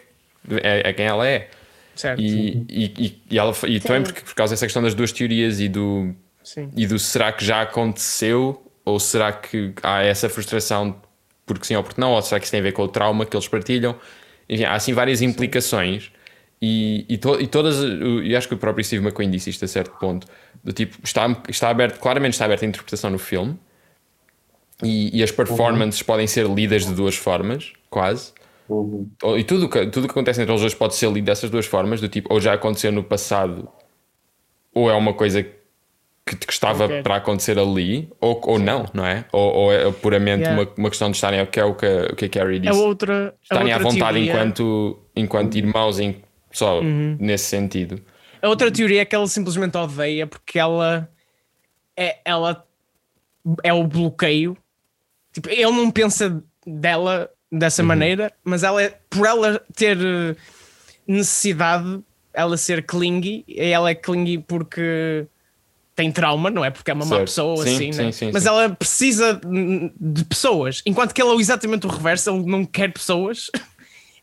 [0.62, 1.50] é, é quem ela é.
[1.94, 2.18] Certo.
[2.22, 5.60] E, e, e, e, ela, e também porque, por causa dessa questão das duas teorias
[5.60, 6.70] e do, Sim.
[6.74, 10.96] e do será que já aconteceu ou será que há essa frustração
[11.44, 13.26] porque sim ou porque não, ou será que isso tem a ver com o trauma
[13.26, 13.94] que eles partilham?
[14.48, 16.10] Enfim, há assim várias implicações
[16.62, 17.76] e, e, to- e todas,
[18.24, 20.26] e acho que o próprio Steve McQueen disse isto a certo ponto,
[20.64, 23.58] do tipo, está, está aberto, claramente está aberta a interpretação no filme
[24.82, 28.32] e, e as performances podem ser lidas de duas formas, quase.
[28.68, 29.08] Uhum.
[29.36, 32.00] E tudo que, tudo que acontece entre eles dois pode ser lido dessas duas formas,
[32.00, 33.68] do tipo, ou já aconteceu no passado,
[34.74, 37.02] ou é uma coisa que, que estava Ok.
[37.02, 39.24] para acontecer ali, ou, ou não, não é?
[39.32, 40.62] Ou, ou é puramente Yeah.
[40.62, 42.60] uma, uma questão de estarem, que é o que, a- o que a Carrie A
[42.60, 47.16] disse, outra, a estarem à outra vontade teoria, enquanto, enquanto irmãos, em, só Uhum.
[47.20, 48.00] nesse sentido.
[48.40, 51.08] A outra teoria é que ela simplesmente odeia porque ela
[51.96, 52.64] é, ela
[53.62, 54.56] é o bloqueio.
[55.32, 60.36] Tipo, ele não pensa dela dessa maneira, mas ela é, por ela ter eh,
[61.06, 62.00] necessidade,
[62.32, 65.26] ela ser clingy, e ela é clingy porque
[65.94, 66.70] tem trauma, não é?
[66.70, 67.26] Porque é uma má Certo.
[67.28, 68.12] pessoa, Sim, assim, sim, né?
[68.12, 69.38] sim, mas ela precisa
[70.00, 73.50] de- pessoas, enquanto que ele é exatamente o reverso, ele não quer pessoas,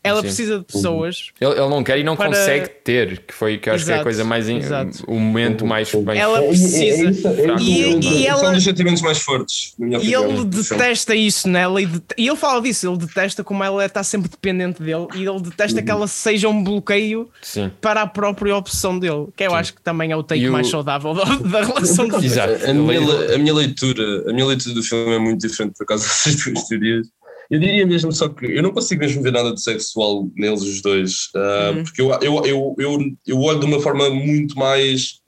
[0.02, 0.22] ela Sim.
[0.22, 1.26] precisa de pessoas.
[1.40, 3.90] Ele, ele não quer e não Para- consegue ter, que foi que eu acho que
[3.90, 4.48] é a Exato, coisa mais.
[4.48, 5.04] in- exato.
[5.06, 6.78] o momento mais bem Ela É- é- é precisa.
[6.78, 7.60] isso- é isso Fraco.
[7.60, 10.24] E- que eu- e ela- São dos sentimentos mais fortes, na minha E opinião.
[10.24, 13.84] ele do detesta isso nela e, det- e ele fala disso, ele detesta como ela
[13.84, 17.70] está sempre dependente dele e ele detesta que ela seja um bloqueio Sim.
[17.80, 20.52] para a própria opção dele, que eu acho que também é o take E o-
[20.52, 22.24] mais saudável da, da relação dois.
[22.24, 22.70] Exato.
[22.70, 26.04] A minha, a minha leitura, a minha leitura do filme é muito diferente por causa
[26.08, 27.06] dessas duas teorias.
[27.50, 30.80] Eu diria mesmo só que eu não consigo mesmo ver nada de sexual neles os
[30.80, 31.82] dois, ah, Uhum.
[31.82, 35.18] porque eu, eu, eu, eu, eu olho de uma forma muito mais.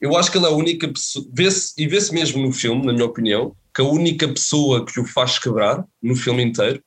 [0.00, 2.92] Eu acho que ele é a única pessoa, vê-se, e vê-se mesmo no filme, na
[2.92, 6.82] minha opinião, que a única pessoa que o faz quebrar no filme inteiro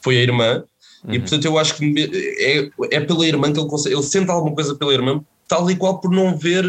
[0.00, 0.64] foi a irmã,
[1.10, 4.54] e portanto eu acho que é, é pela irmã que ele consegue, ele sente alguma
[4.54, 6.64] coisa pela irmã, tal e qual por não ver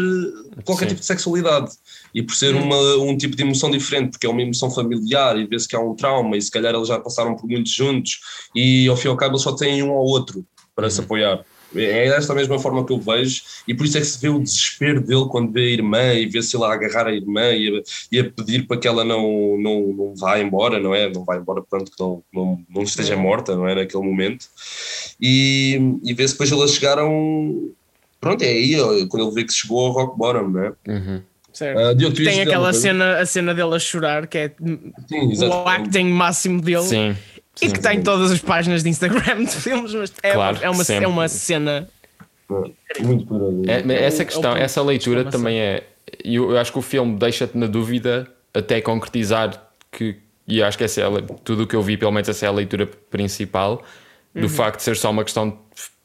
[0.64, 0.88] qualquer Sim.
[0.88, 1.70] tipo de sexualidade
[2.14, 5.46] e por ser uma, um tipo de emoção diferente, porque é uma emoção familiar e
[5.46, 8.18] vê-se que há um trauma e se calhar eles já passaram por muitos juntos
[8.54, 11.44] e ao fim e ao cabo eles só têm um ao outro para se apoiar.
[11.74, 14.40] É desta mesma forma que eu vejo, e por isso é que se vê o
[14.40, 18.18] desespero dele quando vê a irmã e vê-se a agarrar a irmã e a, e
[18.18, 21.08] a pedir para que ela não, não, não vá embora, não é?
[21.08, 23.74] Não vá embora, portanto, que não, não, não esteja morta, não é?
[23.76, 24.46] Naquele momento.
[25.20, 27.70] E, e vê-se depois elas chegaram.
[28.20, 30.72] Pronto, é aí quando ele vê que chegou ao rock bottom, não é?
[30.88, 31.22] Uhum.
[31.96, 34.52] Diogo, ias Tem aquela cena, a cena dele a chorar, que é
[35.08, 37.16] Sim, o acting máximo dele Sim.
[37.60, 40.84] e que tem todas as páginas de Instagram de filmes, mas é, Claro, é, uma,
[40.84, 41.04] sempre.
[41.04, 41.88] é uma cena.
[43.00, 43.62] Muito poderoso.
[43.68, 45.40] É, mas essa É questão, essa leitura exclamação.
[45.40, 45.82] também é.
[46.24, 50.16] Eu, eu acho que o filme deixa-te na dúvida até concretizar que.
[50.46, 51.04] E acho que essa é
[51.44, 53.84] tudo o que eu vi, pelo menos essa é a leitura principal,
[54.34, 55.56] do facto de ser só uma questão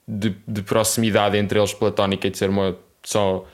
[0.07, 3.45] de, de proximidade entre eles platónica e de ser uma só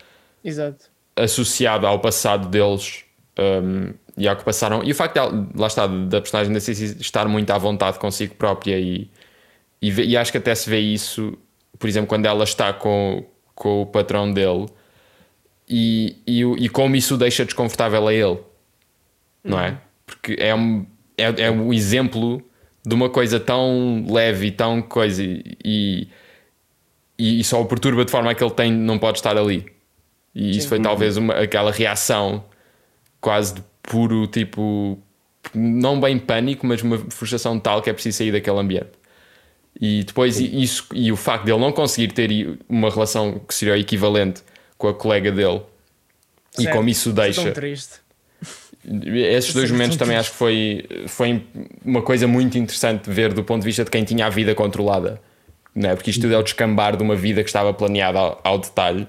[0.44, 0.86] Exato.
[1.16, 3.04] associado ao passado deles
[3.40, 4.84] um, e ao que passaram.
[4.84, 8.36] E o facto de, lá está, da personagem da Cici estar muito à vontade consigo
[8.36, 9.10] própria e,
[9.82, 11.38] e, e acho que até se vê isso,
[11.80, 14.68] por exemplo, quando ela está com, com o patrão dele
[15.68, 18.40] e, e, e como isso o deixa desconfortável a ele,
[19.44, 19.80] não é?
[20.06, 20.86] Porque é um,
[21.18, 22.44] é, é um exemplo
[22.86, 26.10] de uma coisa tão leve e tão coisa e,
[27.22, 29.66] e, e só o perturba de forma que ele tem, não pode estar ali.
[30.34, 32.44] E isso foi talvez uma, aquela reação
[33.20, 34.98] quase de puro tipo,
[35.54, 38.90] não bem pânico, mas uma frustração tal que é preciso sair daquele ambiente.
[39.80, 43.78] E depois isso e o facto de ele não conseguir ter uma relação que seria
[43.78, 44.42] equivalente
[44.78, 45.62] com a colega dele
[46.58, 46.76] e Certo.
[46.76, 47.52] como isso Tão deixa.
[47.52, 47.94] triste.
[48.84, 51.44] Esses dois Sim, momentos também acho que foi, foi
[51.86, 54.56] uma coisa muito interessante de ver do ponto de vista de quem tinha a vida
[54.56, 55.22] controlada.
[55.76, 55.96] Não é?
[55.96, 59.08] Porque isto tudo é o descambar de uma vida que estava planeada ao, ao detalhe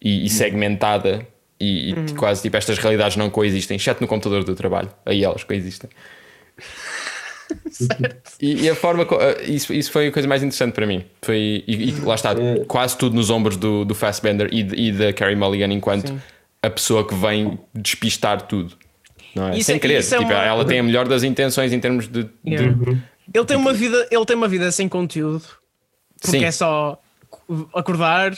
[0.00, 1.26] e, e segmentada
[1.60, 4.88] e, e quase tipo estas realidades não coexistem, exceto no computador do trabalho.
[5.04, 5.90] Aí elas coexistem.
[8.40, 9.06] E, e a forma.
[9.06, 11.04] co- eh, Isso, isso foi a coisa mais interessante para mim.
[11.22, 12.64] Foi, e, e lá está, É.
[12.66, 16.20] quase tudo nos ombros do, do Fassbender e, de- e da Carrie Mulligan, enquanto Sim.
[16.62, 18.74] a pessoa que vem despistar tudo.
[19.34, 19.56] Não é?
[19.56, 20.00] Isso Sem é- querer.
[20.00, 22.24] isso é Tipo, uma- Ela tem a melhor das intenções em termos de.
[22.24, 22.76] de- Yeah.
[23.32, 25.44] Ele tem uma vida, ele tem uma vida sem conteúdo,
[26.20, 26.44] porque Sim.
[26.44, 27.00] é só
[27.74, 28.36] acordar,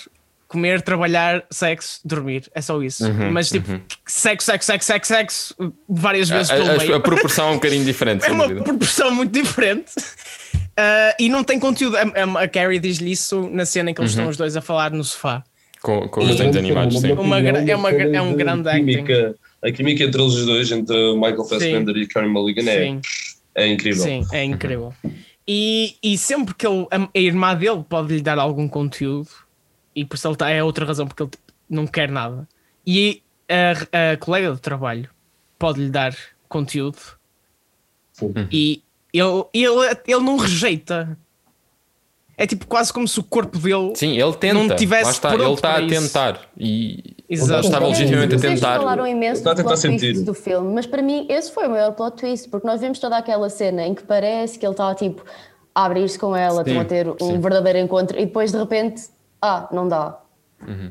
[0.49, 2.51] comer, trabalhar, sexo, dormir.
[2.55, 3.07] É só isso.
[3.07, 5.55] Uhum, Mas tipo, sexo, sexo, sexo, sexo, sexo,
[5.89, 6.95] várias vezes A, pelo a- meio.
[6.97, 8.25] a proporção é um bocadinho diferente.
[8.29, 8.65] É uma dúvida.
[8.65, 9.93] proporção muito diferente.
[10.77, 11.97] Ah, e não tem conteúdo.
[11.97, 14.19] A, a- a Carrie diz-lhe isso na cena em que eles Uhum.
[14.21, 15.43] estão os dois a falar no sofá.
[15.83, 17.13] Com, com os desenhos animados, sim.
[17.13, 18.85] Uma é uma é um grande acting.
[18.85, 23.01] química, A química entre eles dois, entre Michael Fassbender e Carey Mulligan, é, Sim.
[23.55, 24.03] é incrível.
[24.03, 24.93] Sim, é incrível.
[25.53, 29.31] E, e sempre que ele, a, a irmã dele pode lhe dar algum conteúdo,
[29.97, 32.49] e por isso ele tá, é outra razão, porque ele tipo, não quer nada.
[32.87, 35.11] E a, a colega de trabalho
[35.59, 36.17] pode lhe dar
[36.49, 37.01] conteúdo
[38.13, 38.33] Sim.
[38.53, 38.81] e
[39.13, 41.19] ele, ele, ele não rejeita.
[42.37, 43.93] É tipo quase como se o corpo dele.
[43.97, 44.55] Sim, ele tenta.
[44.55, 46.49] Não tivesse Lá está, pronto ele está a tentar.
[46.57, 47.53] E Exato.
[47.53, 48.77] ele estava É, legitimamente a vocês tentar.
[48.79, 51.93] falaram imenso do tentar plot twist do filme, mas para mim esse foi o maior
[51.93, 55.25] plot twist, porque nós vemos toda aquela cena em que parece que ele está tipo
[55.75, 57.41] a abrir-se com ela, Sim, estão a ter um sim.
[57.41, 59.03] verdadeiro encontro e depois de repente,
[59.41, 60.19] ah, não dá.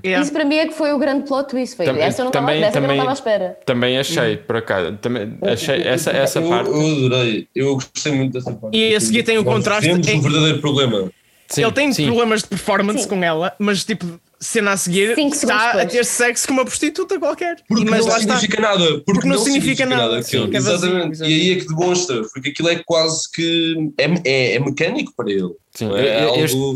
[0.03, 0.23] Yeah.
[0.23, 1.75] Isso para mim é que foi o grande plot twist.
[1.75, 1.85] Foi.
[1.85, 3.59] Também- essa eu não estava também- dessa eu não também- estava à espera.
[3.67, 4.97] Também achei, por acaso.
[4.97, 6.69] Também achei essa, essa eu, parte.
[6.71, 8.75] eu adorei, eu gostei muito dessa parte.
[8.75, 11.11] E a seguir tem o contraste Vemos em- um verdadeiro problema.
[11.47, 12.05] Sim, ele tem sim.
[12.07, 13.09] problemas de performance Sim.
[13.09, 14.07] com ela, mas tipo,
[14.39, 17.57] cena a seguir está a ter sexo com uma prostituta qualquer.
[17.67, 18.35] Porque mas não lá está.
[18.39, 18.99] significa nada.
[19.05, 20.47] Porque, não significa nada, aquilo.
[20.47, 21.11] sim, é vazio, exatamente.
[21.11, 21.29] exato.
[21.29, 25.29] E aí é que demonstra, porque aquilo é quase que é, é, é mecânico para
[25.29, 25.51] ele.
[25.71, 26.75] Sim, Não é este- algo.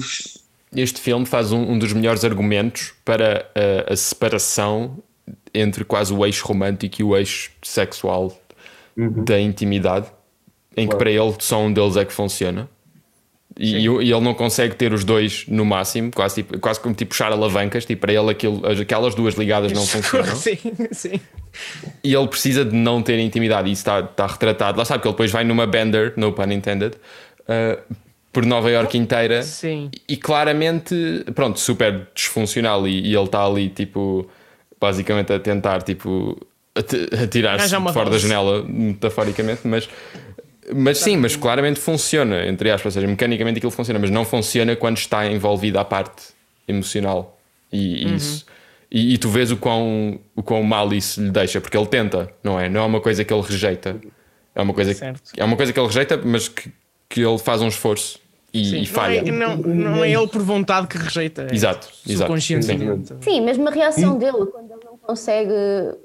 [0.76, 3.48] Este filme faz um, um dos melhores argumentos para
[3.88, 4.98] a, a separação
[5.54, 8.36] entre quase o eixo romântico e o eixo sexual
[8.98, 10.08] da intimidade,
[10.76, 12.68] em que para ele só um deles é que funciona.
[13.58, 17.10] E, e ele não consegue ter os dois no máximo, quase, tipo, quase como tipo
[17.10, 20.34] puxar alavancas, tipo, para ele aquilo, as- aquelas duas ligadas não funcionam.
[20.36, 20.58] sim,
[20.92, 21.20] sim.
[22.04, 24.78] E ele precisa de não ter intimidade, e isso está, está retratado.
[24.80, 26.96] Lá sabe que ele depois vai numa bender, no pun intended,
[27.42, 27.80] uh,
[28.32, 29.92] por Nova York inteira Sim.
[30.10, 32.88] e claramente, pronto, super disfuncional.
[32.88, 34.28] E, e ele está ali, tipo,
[34.82, 36.36] basicamente a tentar, tipo,
[36.76, 39.88] uma de fora da janela, metaforicamente, mas.
[40.76, 44.76] Mas sim, mas claramente funciona, entre aspas, ou seja, mecanicamente aquilo funciona, mas não funciona
[44.76, 46.24] quando está envolvida a parte
[46.68, 47.38] emocional.
[47.72, 48.16] E, Uhum.
[48.16, 48.46] isso,
[48.92, 52.30] e, e tu vês o quão, o quão mal isso lhe deixa, porque ele tenta,
[52.44, 52.70] não é?
[52.70, 54.00] Não é uma coisa que ele rejeita.
[54.56, 55.32] É uma coisa, Certo.
[55.36, 56.72] é uma coisa que ele rejeita, mas que,
[57.10, 58.20] que ele faz um esforço
[58.54, 58.82] e, Sim.
[58.82, 59.22] e falha.
[59.24, 61.48] Não, é, não, não é ele por vontade que rejeita.
[61.50, 62.32] É Exato, exato.
[62.38, 63.14] subconscientemente.
[63.22, 65.50] Sim, mesmo a reação dele, quando ele não consegue,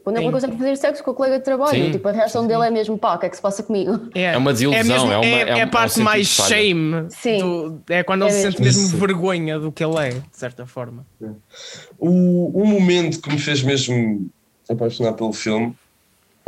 [0.02, 0.24] quando ele Sim.
[0.24, 1.90] não consegue fazer sexo com o colega de trabalho, Sim.
[1.92, 4.08] tipo, a reação dele é mesmo, pá, o que é que se passa comigo?
[4.14, 6.04] É, É uma desilusão, mesmo- é uma- é, é um- a é um parte sentido
[6.06, 7.06] mais shame.
[7.10, 7.38] Sim.
[7.38, 8.80] do- é quando ele É se sente mesmo.
[8.82, 8.96] mesmo Isso.
[8.96, 11.06] vergonha do que ele é, de certa forma.
[11.98, 14.28] O, o momento que me fez mesmo
[14.70, 15.74] apaixonar pelo filme,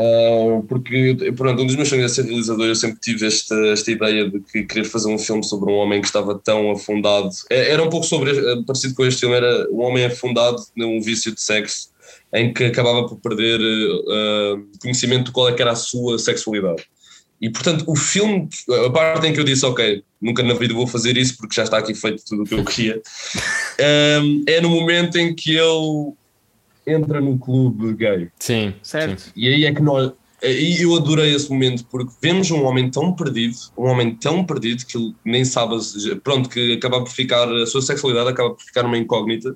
[0.00, 3.90] ah, porque pronto, um dos meus sonhos é ser realizador, eu sempre tive esta, esta
[3.90, 7.28] ideia de que querer fazer um filme sobre um homem que estava tão afundado.
[7.50, 11.00] É- Era um pouco sobre, eh, parecido com este filme, era um homem afundado num
[11.02, 11.90] vício de sexo
[12.32, 16.82] em que acabava por perder ah, conhecimento de qual é era a sua sexualidade.
[17.40, 18.48] E portanto, o filme,
[18.86, 21.64] a parte em que eu disse, ok, nunca na vida vou fazer isso porque já
[21.64, 23.00] está aqui feito tudo o que eu queria,
[24.22, 26.12] um, é no momento em que ele
[26.92, 28.28] entra no clube gay.
[28.38, 29.20] Sim, Certo?
[29.20, 29.30] sim.
[29.36, 30.12] E aí é que nós.
[30.42, 34.86] E eu adorei esse momento porque vemos um homem tão perdido, um homem tão perdido
[34.86, 35.76] que ele nem sabe,
[36.24, 39.54] pronto, que acaba por ficar, a sua sexualidade acaba por ficar uma incógnita.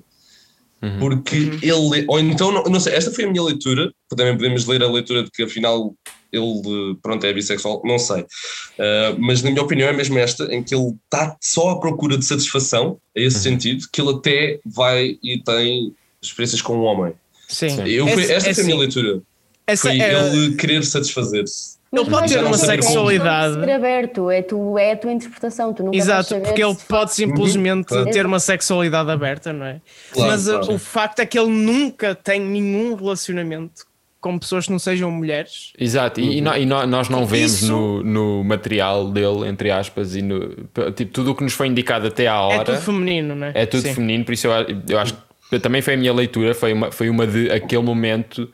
[0.99, 4.83] Porque ele, ou então, não, não sei, esta foi a minha leitura, também podemos ler
[4.83, 5.95] a leitura de que afinal
[6.31, 8.21] ele, pronto, é bissexual, não sei.
[8.21, 12.17] Uh, mas na minha opinião é mesmo esta, em que ele está só à procura
[12.17, 17.13] de satisfação, a esse sentido, que ele até vai e tem experiências com um homem.
[17.47, 17.81] Sim.
[17.87, 19.21] Eu, fui- Esse- esta foi a minha assim, leitura.
[19.67, 21.75] essa Foi é- ele querer satisfazer-se.
[21.93, 23.53] Ele pode ter uma é sexualidade.
[23.63, 27.85] ser aberto, é, tu, é a tua interpretação, tu nunca Exato, porque ele pode simplesmente
[27.85, 28.09] claro.
[28.11, 29.79] ter uma sexualidade aberta, não é?
[30.11, 30.73] Claro, Mas uh, claro.
[30.73, 33.85] o facto é que ele nunca tem nenhum relacionamento
[34.19, 35.71] com pessoas que não sejam mulheres.
[35.79, 40.15] Exato, e, e e nó- nós não vemos Isso- no, no material dele, entre aspas,
[40.15, 40.49] e no,
[40.95, 43.51] tipo, tudo o que nos foi indicado até à hora É tudo feminino, não é?
[43.53, 43.93] é tudo Sim.
[43.93, 45.19] feminino, por isso eu, a- eu acho que
[45.61, 48.49] também foi a minha leitura, foi uma, foi uma de aquele momento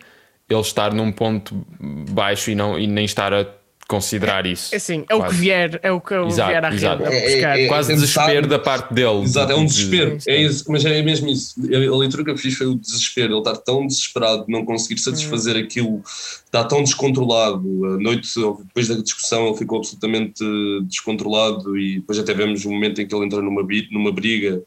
[0.49, 1.65] ele estar num ponto
[2.11, 3.45] baixo e, não, e nem estar a
[3.87, 4.73] considerar isso.
[4.73, 7.03] É assim, é o que vier, é o que Exato, vier à exato.
[7.03, 7.13] rede.
[7.13, 7.59] a É- é- buscar.
[7.59, 9.21] é- Quase desespero da parte dele.
[9.23, 10.17] Exato, é um De- desespero.
[10.27, 11.55] É isso, mas é mesmo isso.
[11.59, 13.33] A a leitura que eu fiz foi o desespero.
[13.33, 15.59] Ele estar tão desesperado de não conseguir satisfazer Hum.
[15.59, 16.01] aquilo,
[16.45, 17.85] está tão descontrolado.
[17.85, 18.29] A noite,
[18.65, 20.41] depois da discussão, ele ficou absolutamente
[20.83, 23.61] descontrolado e depois até vemos um momento em que ele entra numa,
[23.91, 24.61] numa briga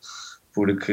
[0.54, 0.92] porque.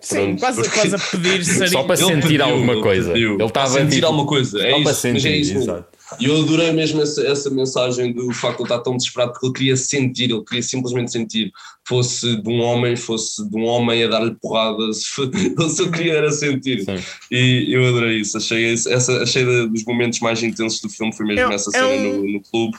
[0.00, 1.84] Sim, pronto, quase, porque- quase a pedir Só sarinho.
[1.84, 3.12] para Ele sentir pediu, alguma coisa.
[3.12, 3.34] pediu.
[3.34, 4.58] Ele estava sentir tipo, alguma coisa.
[4.58, 5.56] É só para isso, mas sentir, é isso.
[5.58, 5.94] exato.
[6.20, 9.46] E eu adorei mesmo essa, essa mensagem do facto de ele estar tão desesperado porque
[9.46, 11.50] ele queria sentir, ele queria simplesmente sentir,
[11.88, 16.12] fosse de um homem, fosse de um homem a dar-lhe porrada, se ele só queria
[16.14, 16.84] era sentir.
[16.84, 17.02] Sim.
[17.32, 21.50] E eu adorei isso, achei, essa, achei dos momentos mais intensos do filme, foi mesmo
[21.50, 22.76] É- essa é cena um- no, no clube.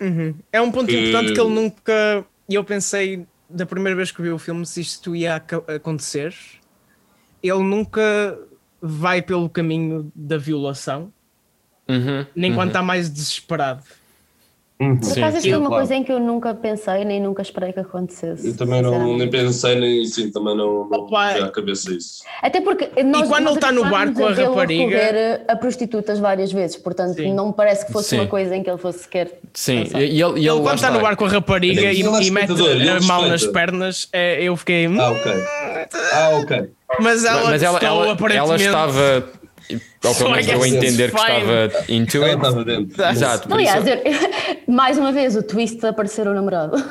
[0.00, 0.34] Uhum.
[0.52, 2.24] É um ponto Que- importante que ele nunca.
[2.48, 6.34] E eu pensei, da primeira vez que vi o filme, se isto ia acontecer,
[7.42, 8.38] ele nunca
[8.80, 11.12] vai pelo caminho da violação,
[11.88, 12.56] Uhum, nem uhum.
[12.56, 13.82] quando está mais desesperado.
[14.98, 15.74] Por Sim, acaso, foi uma claro.
[15.74, 18.48] coisa em que eu nunca pensei nem nunca esperei que acontecesse.
[18.48, 21.32] Eu também não, nem pensei, nem sim, também não, não Opa.
[21.34, 22.22] veio à cabeça isso.
[22.42, 25.44] Até porque nós, E quando nós ele está no bar com a a rapariga- recorrer
[25.48, 27.32] a prostitutas várias vezes, portanto Sim.
[27.32, 28.16] não me parece que fosse Sim.
[28.20, 29.38] uma coisa em que ele fosse sequer.
[29.54, 30.00] Sim, pensar.
[30.02, 32.50] e, ele, e ele quando está no bar com a rapariga é e, e mete
[32.52, 34.88] a mal nas pernas, é, eu fiquei.
[34.88, 35.32] "Hum", Ah, ok.
[36.12, 36.70] Ah, ok.
[37.00, 39.24] Mas ela, Mas ela, ela, ela estava,
[40.04, 42.34] ou pelo menos eu entender que estava into it.
[42.36, 43.04] estava dentro.
[43.04, 46.76] Exato, Aliás, isso, eu- mais uma vez o twist de aparecer o namorado.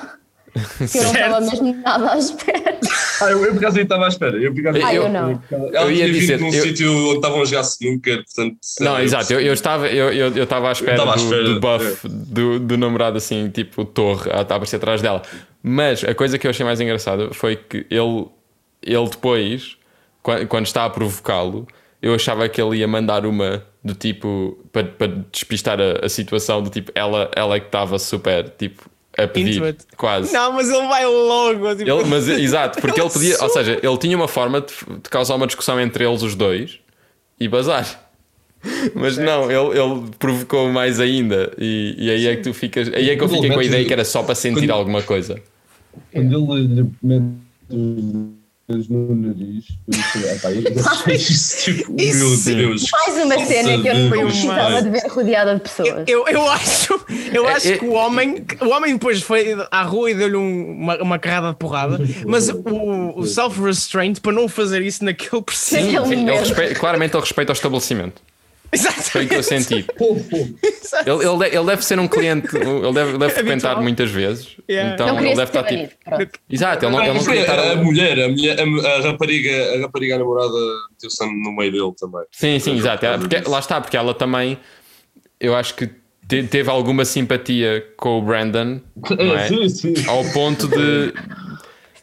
[0.91, 2.77] que eu não estava mesmo nada à espera.
[3.21, 4.37] Ah, eu, eu por acaso estava à espera.
[4.37, 5.41] Eu, por acaso- Ah, eu eu- não.
[5.49, 8.57] Ela Eu ia dizer, num eu- sítio onde estavam a jogar snooker, portanto...
[8.81, 11.21] Não, eu- exato, eu, eu estava, eu, eu, eu estava à espera, estava à do,
[11.23, 15.21] espera, do buff do, do namorado assim, tipo torre, a, a aparecer atrás dela.
[15.63, 18.25] Mas a coisa que eu achei mais engraçada foi que ele,
[18.83, 19.77] ele depois,
[20.21, 21.65] quando, quando está a provocá-lo,
[22.01, 26.61] eu achava que ele ia mandar uma do tipo para, para despistar a, a situação,
[26.61, 29.85] do tipo, ela, ela é que estava super tipo a pedir, Into it.
[29.97, 30.31] quase.
[30.33, 31.75] Não, mas ele vai logo.
[31.75, 34.73] Tipo, Ele, mas, exato, porque ele podia, ou Ele seja, ele tinha uma forma de,
[35.01, 36.79] de causar uma discussão entre eles os dois
[37.39, 38.07] e bazar.
[38.93, 41.51] Mas não, ele, ele provocou mais ainda.
[41.57, 42.87] E, e aí é que tu ficas.
[42.93, 44.71] Aí é que eu fiquei com a ele ideia que era só para sentir quando-
[44.71, 45.41] alguma coisa.
[46.13, 46.85] Quando ele
[48.89, 49.65] no nariz.
[49.87, 50.05] Mais
[53.23, 56.03] uma cena que eu não precisava de ver rodeada de pessoas.
[56.07, 59.83] Eu, eu acho, eu É, acho é- que o homem, o homem depois foi à
[59.83, 64.47] rua e deu-lhe um- uma, uma carrada de porrada, mas o, o self-restraint para não
[64.47, 65.91] fazer isso naquele preciso.
[65.91, 66.39] Naquele Ele momento.
[66.39, 68.21] respeita- claramente ele respeita o estabelecimento.
[69.11, 69.65] Foi o que eu Exatamente.
[69.65, 69.85] senti.
[71.05, 73.83] Ele, ele, ele deve ser um cliente, ele deve, deve frequentar Habitual.
[73.83, 74.57] muitas vezes.
[74.69, 74.93] Yeah.
[74.93, 75.89] Então ele deve estar tipo.
[76.03, 76.29] Pronto.
[76.49, 77.59] Exato, ele não, ele não queria estar.
[77.59, 78.63] a, a mulher, a, mulher a,
[78.97, 80.53] a rapariga, a rapariga a namorada
[80.91, 82.21] meteu-se no meio dele também.
[82.31, 83.05] Sim, sim, exato.
[83.05, 84.57] Ela- porque- lá está, porque ela também,
[85.39, 85.87] eu acho que
[86.27, 88.81] te- teve alguma simpatia com o Brandon,
[89.17, 89.47] não é?
[89.47, 89.93] Sim, sim.
[90.07, 91.13] Ao ponto de.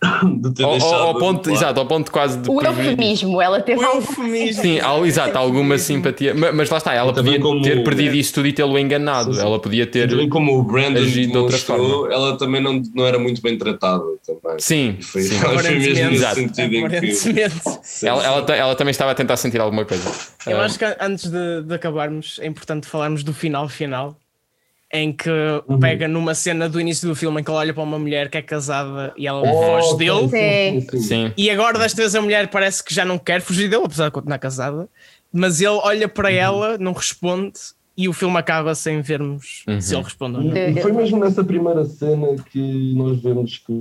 [0.40, 2.48] De ter Ao, ao- deixado ao ponto, exato, ao ponto quase de.
[2.48, 3.98] O eufemismo, ela teve O algo.
[3.98, 4.62] eufemismo.
[4.62, 6.34] Sim, al- exato, alguma simpatia.
[6.34, 9.32] Ma- Mas, lá está, ela Também podia como- ter perdido isso tudo e tê-lo enganado.
[9.34, 9.46] Sim, sim.
[9.46, 10.08] Ela podia ter.
[10.08, 13.58] Também como o Brandon agido de outra demonstrou, ela também não, não era muito bem
[13.58, 14.58] tratada também.
[14.60, 15.34] Sim, E Foi, sim.
[15.40, 16.34] foi mesmo Exato.
[16.36, 18.06] sentido em que.
[18.06, 20.08] Ela, ela, ela também estava a tentar sentir alguma coisa.
[20.46, 24.16] Eu Ah, acho que antes de, de acabarmos é importante falarmos do final final
[24.92, 25.28] em que
[25.68, 25.78] Uhum.
[25.78, 28.38] pega numa cena do início do filme em que ele olha para uma mulher que
[28.38, 30.28] é casada e ela Oh, foge dele
[30.88, 30.98] Sim.
[31.00, 34.06] sim, e agora desta vez a mulher parece que já não quer fugir dele apesar
[34.06, 34.88] de continuar casada
[35.32, 36.12] mas ele olha Uhum.
[36.12, 37.52] para ela não responde
[37.96, 39.78] e o filme acaba sem vermos Uhum.
[39.80, 43.72] se ele responde ou não E foi mesmo nessa primeira cena que nós vemos que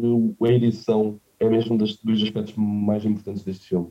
[0.44, 3.90] a edição é mesmo um dos, dos aspectos mais importantes deste filme.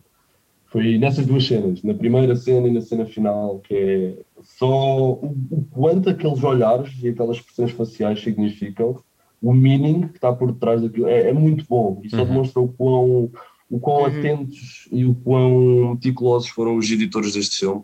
[0.66, 4.14] Foi nessas duas cenas, na primeira cena e na cena final, que é
[4.58, 4.66] só
[5.12, 8.98] o, o quanto aqueles olhares e aquelas expressões faciais significam,
[9.42, 12.24] o meaning que está por trás daquilo é, é muito bom e só Uhum.
[12.26, 13.30] demonstra o quão,
[13.70, 14.06] o quão Uhum.
[14.06, 17.82] atentos e o quão meticulosos foram os editores deste filme.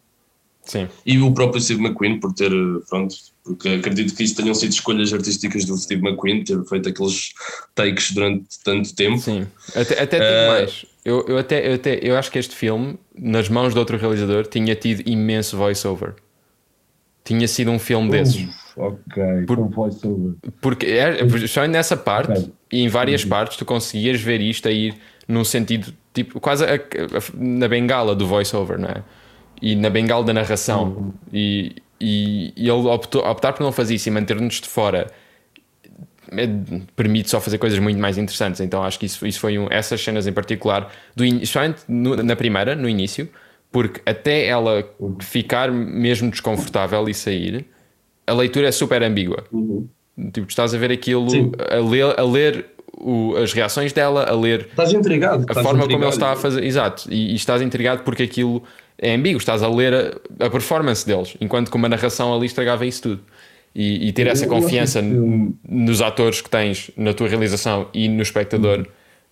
[0.65, 0.87] Sim.
[1.05, 2.53] E o próprio Steve McQueen, por ter,
[2.89, 7.33] pronto, porque acredito que isso tenham sido escolhas artísticas do Steve McQueen, ter feito aqueles
[7.75, 9.19] takes durante tanto tempo.
[9.19, 9.45] Sim,
[9.75, 10.87] até, até digo Eh, mais.
[11.05, 14.47] Eu, eu, até, eu, até, eu acho que este filme, nas mãos de outro realizador,
[14.47, 16.15] tinha tido imenso voice-over.
[17.25, 18.49] Tinha sido um filme desses.
[18.77, 20.35] Ok, Por- com voice-over.
[20.61, 22.53] Porque é, só nessa parte Ok.
[22.73, 24.95] e em várias partes tu conseguias ver isto a ir
[25.29, 26.79] num sentido tipo quase a- a-
[27.35, 29.03] na bengala do voice-over, não é?
[29.61, 31.13] E na bengala da narração.
[31.33, 35.07] E, e, e ele optou, optar por não fazer isso e manter-nos de fora
[36.33, 36.49] é,
[36.97, 38.61] permite só fazer coisas muito mais interessantes.
[38.61, 41.43] Então acho que isso, isso foi um, essas cenas em particular, do, in-
[42.25, 43.29] na primeira, no início,
[43.73, 44.87] porque até ela
[45.21, 47.65] ficar mesmo desconfortável e sair,
[48.27, 49.45] a leitura é super ambígua.
[49.51, 49.89] Uhum.
[50.33, 51.51] Tipo, estás a ver aquilo, Sim.
[51.71, 52.67] a ler, a ler
[52.99, 55.39] o- as reações dela, a ler Estás intrigado.
[55.39, 56.13] a estás forma como ele intrigado.
[56.13, 56.63] está a fazer.
[56.63, 58.63] Exato, e, e estás intrigado porque aquilo
[58.99, 59.95] é ambíguo, estás a ler
[60.39, 63.23] a, a performance deles, enquanto que uma narração ali estragava isso tudo.
[63.75, 67.27] E, e ter essa Eu- eu acho confiança que nos atores que tens, na tua
[67.27, 68.85] realização e no espectador, Uhum.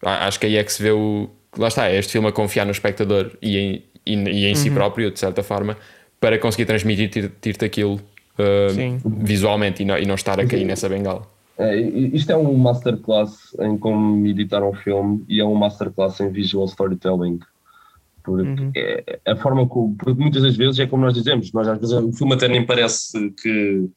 [0.03, 1.29] acho que aí é que se vê o.
[1.59, 4.55] Lá está, é este filme a confiar no espectador e em, e, e em Uhum.
[4.55, 5.77] si próprio, de certa forma,
[6.21, 11.23] para conseguir transmitir-te aquilo uh, visualmente e não, e não estar a cair nessa bengala.
[11.59, 16.31] É, isto é um masterclass em como editar um filme e é um masterclass em
[16.31, 17.39] visual storytelling.
[18.23, 18.71] Porque Uhum.
[18.77, 19.95] é, a forma como.
[19.97, 21.95] Porque muitas das vezes é como nós dizemos, nós às vezes.
[21.97, 23.89] O filme até nem parece que.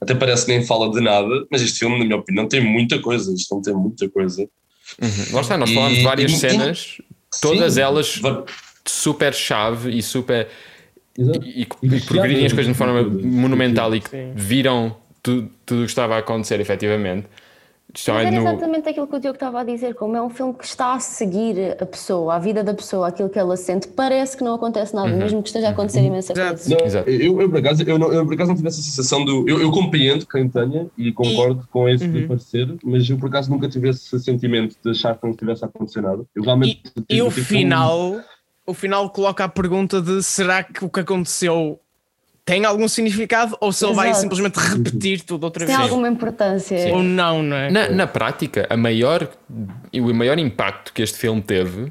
[0.00, 2.98] Até parece que nem fala de nada, mas este filme, na minha opinião, tem muita
[3.00, 3.32] coisa.
[3.32, 4.42] Este filme tem muita coisa.
[5.00, 5.34] Uhum.
[5.34, 6.98] Lá está, nós E- falamos de várias e- cenas,
[7.40, 7.80] todas Sim.
[7.80, 8.44] elas Va-
[8.90, 10.48] super chave e super.
[11.16, 11.40] Exato.
[11.44, 14.32] e, e, E e as coisas de forma monumental e que Sim.
[14.36, 17.26] viram tudo, tudo o que estava a acontecer efetivamente.
[17.92, 20.28] Mas é era no- exatamente aquilo que o Diogo estava a dizer, como é um
[20.28, 23.88] filme que está a seguir a pessoa, a vida da pessoa, aquilo que ela sente,
[23.88, 26.50] parece que não acontece nada, mesmo que esteja a acontecer imensa Exato.
[26.58, 26.76] coisa.
[26.76, 27.08] Não, Exato.
[27.10, 29.48] eu, eu, por acaso, eu, não, eu por acaso não tive essa sensação do.
[29.48, 32.28] Eu, eu compreendo quem tenha e concordo com esse Uhum.
[32.28, 35.66] parecer, mas eu por acaso nunca tive esse sentimento de achar que não estivesse a
[35.68, 36.22] acontecer nada.
[36.36, 36.82] Eu realmente.
[37.08, 38.20] E, e o um- final,
[38.68, 41.80] o final coloca a pergunta de será que o que aconteceu
[42.44, 45.88] tem algum significado ou se ele vai simplesmente repetir tudo outra Tem vez?
[45.88, 46.76] alguma importância.
[46.94, 47.70] Ou não, não é?
[47.70, 49.26] na, na prática, a maior,
[49.92, 51.90] o maior impacto que este filme teve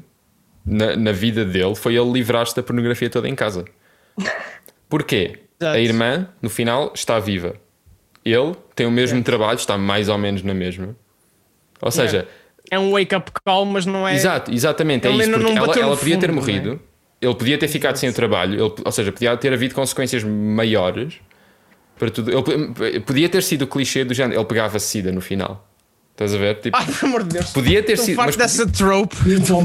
[0.64, 3.64] na, na vida dele foi ele livrar-se da pornografia toda em casa.
[4.88, 5.40] Porquê?
[5.60, 5.76] Exato.
[5.76, 7.56] A irmã, no final, está viva.
[8.24, 10.94] Ele tem o mesmo trabalho, está mais ou menos na mesma.
[11.80, 12.37] Ou seja, É
[12.76, 14.16] um wake-up call, mas não é.
[14.16, 15.30] Exato, exatamente, é Ele isso.
[15.30, 16.80] não- ela, ela podia ter fundo, morrido,
[17.22, 21.14] ele podia ter ficado sem o trabalho, ele- ou seja, podia ter havido consequências maiores
[21.98, 22.30] para tudo.
[22.30, 25.64] Ele podia ter sido o clichê do género, ele pegava sida no final.
[26.12, 26.56] Estás a ver?
[26.56, 27.50] Tipo, Ai, pelo amor de Deus.
[27.52, 28.16] podia ter Estou sido.
[28.16, 29.16] Mas, dessa trope.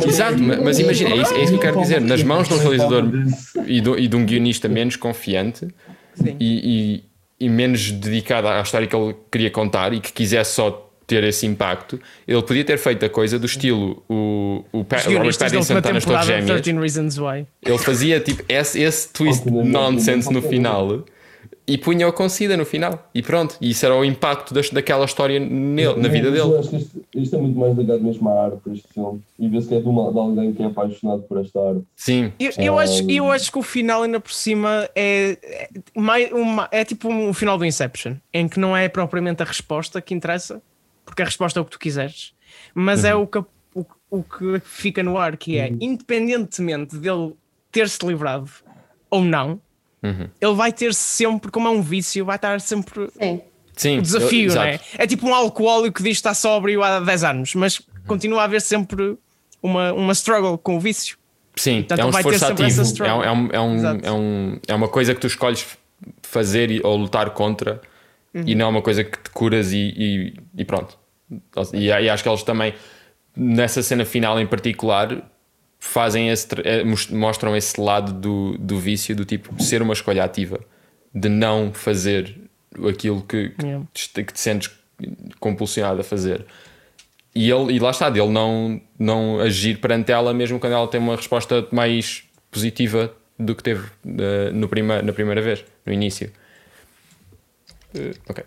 [0.08, 1.99] exato, ma- mas imagina, é isso, é isso que eu quero dizer.
[1.99, 3.06] Nas mãos de um realizador
[3.66, 5.68] e, do- e de um guionista menos confiante
[6.39, 7.01] e,
[7.39, 11.24] e- e menos dedicado à história que ele queria contar e que quisesse só ter
[11.24, 15.78] esse impacto, ele podia ter feito a coisa do estilo o, o, Pa- Robert Pattinson
[15.78, 17.45] está nas Torres Gêmeas 13 Reasons Why.
[17.66, 21.03] ele fazia tipo esse, esse twist nonsense no final
[21.66, 25.05] e punha-o com sida no final e pronto, e isso era o impacto das, daquela
[25.05, 28.28] história nele, na vida Eu dele acho que isto, isto é muito mais ligado mesmo
[28.30, 29.22] à arte, este filme.
[29.39, 31.82] E vê-se que é de, uma, de alguém que é apaixonado por esta arte.
[31.95, 35.70] sim, Eu, eu, Ah, acho, eu acho que o final, ainda por cima, é, é,
[36.34, 40.14] uma- é tipo um final do Inception, em que não é propriamente a resposta que
[40.14, 40.61] interessa,
[41.06, 42.34] porque a resposta é o que tu quiseres,
[42.74, 43.39] mas é o que,
[43.74, 47.34] o, o que fica no ar, que é, independentemente dele
[47.72, 48.49] ter-se livrado
[49.10, 49.60] ou não,
[50.41, 53.41] ele vai ter sempre, como é um vício, vai estar sempre Sim.
[53.76, 54.80] sim o desafio, eu- não é?
[54.97, 58.43] É tipo um alcoólico que diz que está sóbrio há 10 anos, mas continua a
[58.45, 59.18] haver sempre
[59.62, 61.18] uma, uma struggle com o vício.
[61.56, 63.06] sim, Portanto, é um esforço ativo.
[63.06, 65.66] É, um, é, um, é, um, é, um- é uma coisa que tu escolhes
[66.22, 67.82] fazer e- ou lutar contra
[68.34, 68.43] Uhum.
[68.47, 70.97] e não é uma coisa que te curas e, e, e pronto
[71.73, 72.73] e, e acho que eles também
[73.36, 75.29] nessa cena final em particular
[75.79, 80.23] fazem esse, eh, mos- mostram esse lado do, do vício do tipo ser uma escolha
[80.23, 80.59] ativa
[81.13, 82.36] de não fazer
[82.89, 83.86] aquilo que, que, Yeah.
[83.93, 84.71] te, que te sentes
[85.39, 86.45] compulsionado a fazer
[87.36, 90.99] e, ele, e lá está, dele não, não agir perante ela mesmo quando ela tem
[91.01, 96.31] uma resposta mais positiva do que teve eh, no prima, na primeira vez, no início.
[97.95, 98.43] Eh, ok.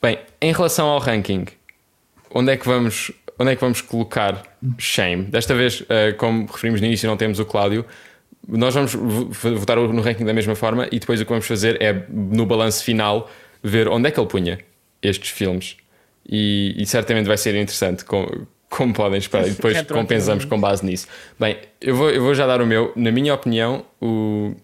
[0.00, 1.46] Bem, em relação ao ranking,
[2.34, 4.42] onde é que vamos, onde é que vamos colocar
[4.78, 5.24] Shame?
[5.24, 7.84] Desta vez, eh, como referimos no início, não temos o Cláudio.
[8.48, 11.80] Nós vamos vo- votar no ranking da mesma forma e depois o que vamos fazer
[11.80, 13.30] é, no balanço final,
[13.62, 14.58] ver onde é que ele punha
[15.00, 15.76] estes filmes.
[16.28, 18.26] E, e certamente vai ser interessante, com-
[18.68, 21.06] como podem esperar, e depois compensamos com base nisso.
[21.38, 22.92] Bem, eu vou, eu vou já dar o meu.
[22.96, 24.54] Na minha opinião, o,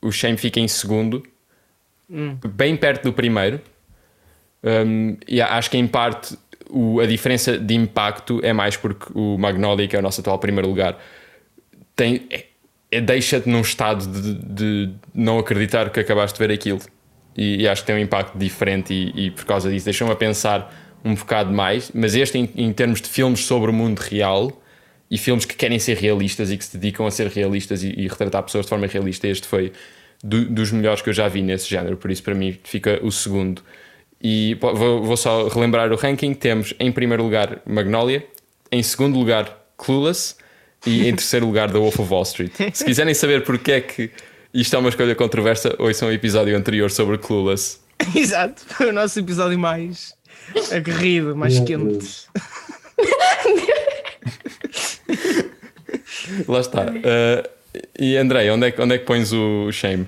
[0.00, 1.22] o Shame fica em segundo,
[2.48, 3.60] bem perto do primeiro.
[4.62, 6.36] Um, e acho que em parte
[6.68, 10.38] o- a diferença de impacto é mais porque o Magnolia, que é o nosso atual
[10.38, 10.98] primeiro lugar,
[11.94, 12.46] tem, é-
[12.90, 16.80] é- deixa-te num estado de, de não acreditar que acabaste de ver aquilo.
[17.36, 20.16] E, e acho que tem um impacto diferente, e, e por causa disso deixou-me a
[20.16, 20.74] pensar
[21.04, 21.90] um bocado mais.
[21.94, 24.50] Mas este, em, em termos de filmes sobre o mundo real
[25.10, 28.08] e filmes que querem ser realistas e que se dedicam a ser realistas e, e
[28.08, 29.72] retratar pessoas de forma realista, este foi
[30.22, 31.96] do- dos melhores que eu já vi nesse género.
[31.96, 33.62] Por isso, para mim, fica o segundo.
[34.20, 38.26] E pô, vou, vou só relembrar o ranking: temos em primeiro lugar Magnolia,
[38.70, 40.34] em segundo lugar Clueless
[40.86, 42.52] e em terceiro lugar The Wolf of Wall Street.
[42.74, 44.10] Se quiserem saber porque é que
[44.52, 45.74] isto é uma escolha controversa.
[45.78, 47.78] Ouçam um episódio anterior sobre Clueless.
[48.14, 50.14] Exato, foi o nosso episódio mais
[50.72, 51.84] aguerrido, mais Meu quente.
[51.84, 52.28] Deus.
[56.48, 56.82] Lá está.
[56.84, 57.48] Uh,
[57.98, 60.06] e Andrei, onde é, que- onde é que pões o shame?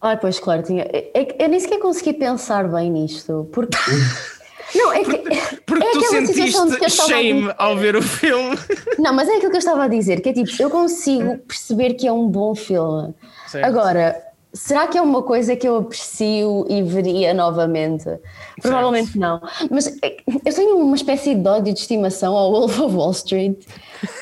[0.00, 0.84] Ai, pois claro, tinha.
[0.84, 3.76] é- é que eu nem sequer consegui pensar bem nisto, porque.
[4.74, 5.18] Não, é que.
[5.64, 7.54] Porque é tu aquela situação de que eu sentiste shame dizer.
[7.56, 8.56] ao ver o filme.
[8.98, 11.94] Não, mas é aquilo que eu estava a dizer, que é tipo, eu consigo perceber
[11.94, 13.14] que é um bom filme.
[13.46, 13.64] Certo.
[13.64, 14.14] Agora,
[14.58, 18.04] será que é uma coisa que eu aprecio e veria novamente?
[18.60, 19.40] Provavelmente não.
[19.70, 23.56] Mas que eu tenho uma espécie de ódio de estimação ao Wolf of Wall Street,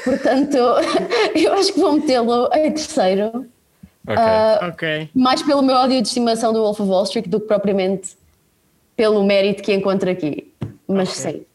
[0.05, 0.57] portanto,
[1.35, 3.47] eu acho que vou metê-lo em terceiro.
[4.07, 4.17] Ok.
[4.17, 5.11] Ah, Ok.
[5.15, 8.17] mais pelo meu ódio de estimação do Wolf of Wall Street do que propriamente
[8.95, 10.53] pelo mérito que encontro aqui.
[10.87, 11.33] Mas Ok.
[11.33, 11.47] sim.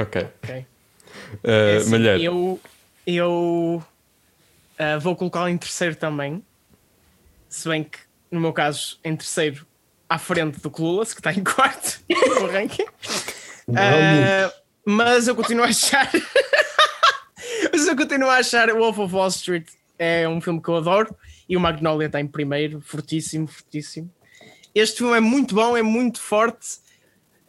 [0.00, 0.28] ok.
[0.42, 0.66] ok.
[1.44, 2.22] Uh, É assim.
[2.22, 2.60] Eu,
[3.06, 3.82] eu
[4.78, 6.42] ah, vou colocá-lo em terceiro também.
[7.52, 7.98] Se bem que,
[8.30, 9.66] no meu caso, em terceiro,
[10.08, 12.86] à frente do Clueless, que está em quarto no ranking.
[13.76, 14.50] Ah,
[14.86, 16.10] mas eu continuo a achar.
[17.70, 20.78] mas eu continuo a achar o Wolf of Wall Street é um filme que eu
[20.78, 21.14] adoro
[21.46, 24.10] e o Magnolia está em primeiro, fortíssimo, fortíssimo.
[24.74, 26.78] Este filme é muito bom, é muito forte,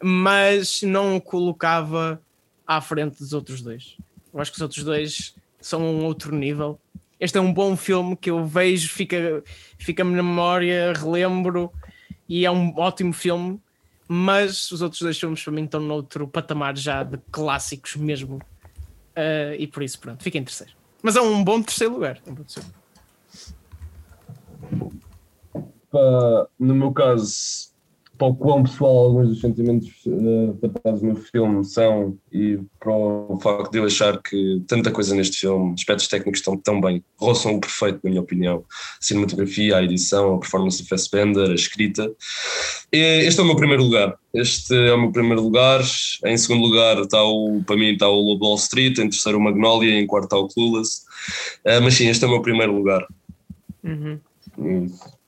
[0.03, 2.21] mas não o colocava
[2.67, 3.95] à frente dos outros dois.
[4.33, 6.77] Eu acho que os outros dois são um outro nível.
[7.23, 9.41] Este é um bom filme que eu vejo, fica-
[9.77, 11.71] fica-me na memória, relembro
[12.27, 13.61] e é um ótimo filme,
[14.09, 18.39] mas os outros dois filmes para mim estão noutro patamar já de clássicos mesmo.
[19.15, 20.73] Ah, e por isso, pronto, fica em terceiro.
[21.01, 22.19] Mas é um bom terceiro lugar.
[22.27, 22.69] um bom terceiro.
[25.89, 27.72] Pá, no meu caso,
[28.23, 33.37] para o quão pessoal alguns dos sentimentos uh, tratados no filme são e para o
[33.41, 37.55] facto de eu achar que tanta coisa neste filme, aspectos técnicos estão tão bem, roçam
[37.55, 38.63] o perfeito, na minha opinião.
[38.69, 42.09] A cinematografia, a edição, a performance do Fassbender, a escrita.
[42.93, 44.15] E Este é o meu primeiro lugar.
[44.33, 45.81] Este é o meu primeiro lugar.
[46.25, 49.41] Em segundo lugar está o, para mim está o Lobo Wall Street, em terceiro o
[49.41, 51.01] Magnolia, em quarto está o Clueless.
[51.65, 53.05] Uh, mas sim, este é o meu primeiro lugar.
[53.83, 54.17] Uhum.
[54.85, 55.22] Isso.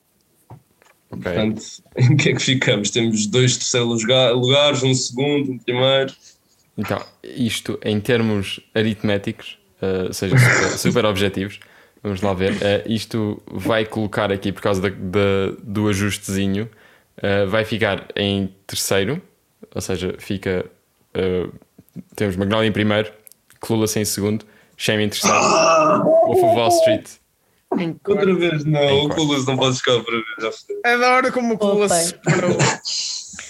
[1.11, 1.23] Ok.
[1.23, 1.61] Portanto,
[1.97, 2.89] em que é que ficamos?
[2.89, 6.13] Temos dois terceiros lugar- lugares, um segundo, um primeiro.
[6.77, 11.59] Então, isto em termos aritméticos, uh, ou seja, super, super objetivos,
[12.03, 12.51] vamos lá ver.
[12.53, 16.69] uh, isto vai colocar aqui, por causa da- da- do ajustezinho,
[17.19, 19.21] uh, vai ficar em terceiro,
[19.73, 20.65] ou seja, fica.
[22.15, 23.09] temos Magnolia em primeiro,
[23.61, 24.45] Clueless em segundo,
[24.75, 25.37] Shame em terceiro,
[26.27, 27.07] Wolf of Wall Street.
[28.07, 29.09] Outra vez, não, o.
[29.09, 30.91] Clueless não pode ficar para ver, já foi.
[30.93, 31.89] Adoro como o Opa.
[31.95, 32.57] se separou.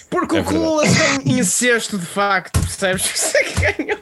[0.08, 3.04] Porque É o Clueless tem incesto de facto, percebes?
[3.14, 3.98] Isso é ganhou.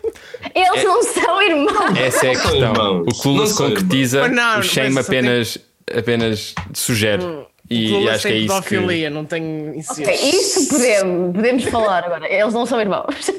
[0.55, 1.99] Eles não são irmãos!
[1.99, 3.03] Essa é a questão.
[3.03, 4.29] O são concretiza.
[4.29, 5.59] Não, o Shame apenas,
[5.93, 7.25] apenas sugere.
[7.25, 8.69] O E, acho que é tem isso que.
[8.69, 10.03] pedofilia, não tem incesto.
[10.03, 12.31] Ok, isso podemos, podemos falar agora.
[12.31, 13.31] Eles não são irmãos.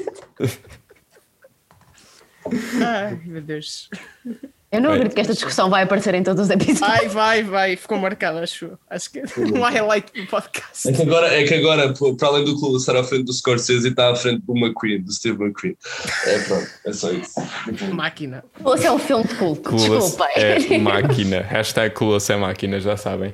[2.82, 3.88] Ai, meu Deus.
[4.70, 6.80] Eu não acredito que esta discussão vai aparecer em todos os episódios.
[6.80, 7.76] Vai, vai, vai.
[7.76, 8.76] Ficou marcado, acho.
[8.90, 10.88] Acho que é um highlight do podcast.
[10.88, 13.88] É que agora, é que agora para além do Clueless estar à frente do Scorsese,
[13.88, 15.76] está à frente do McQueen, do Steve McQueen.
[16.26, 17.34] É pronto, é só isso.
[17.92, 18.44] Máquina.
[18.74, 20.26] Esse é um filme de culto, Clueless desculpem.
[20.36, 21.40] é máquina.
[21.42, 23.32] Hashtag Clueless é máquina, já sabem.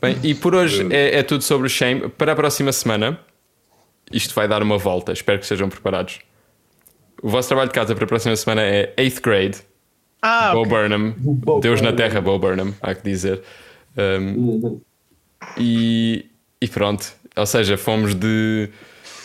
[0.00, 2.10] Bem, e por hoje é, é tudo sobre o Shame.
[2.10, 3.18] Para a próxima semana,
[4.12, 5.12] isto vai dar uma volta.
[5.12, 6.20] Espero que estejam preparados.
[7.22, 9.58] O vosso trabalho de casa para a próxima semana é 8th grade.
[10.20, 10.70] Ah, Bo ok.
[10.70, 11.14] Burnham.
[11.16, 12.08] Bo Deus na Burnham.
[12.08, 13.42] Terra, Bo Burnham, há que dizer.
[13.96, 14.80] Um,
[15.58, 16.26] e,
[16.60, 17.12] e pronto.
[17.36, 18.68] Ou seja, fomos de.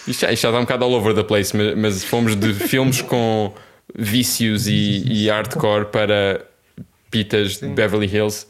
[0.08, 2.54] Isto já, isto já está um bocado all over the place, mas, mas fomos de
[2.68, 3.54] filmes com
[3.96, 6.46] vícios e, e hardcore para
[7.10, 8.48] pitas de Beverly Hills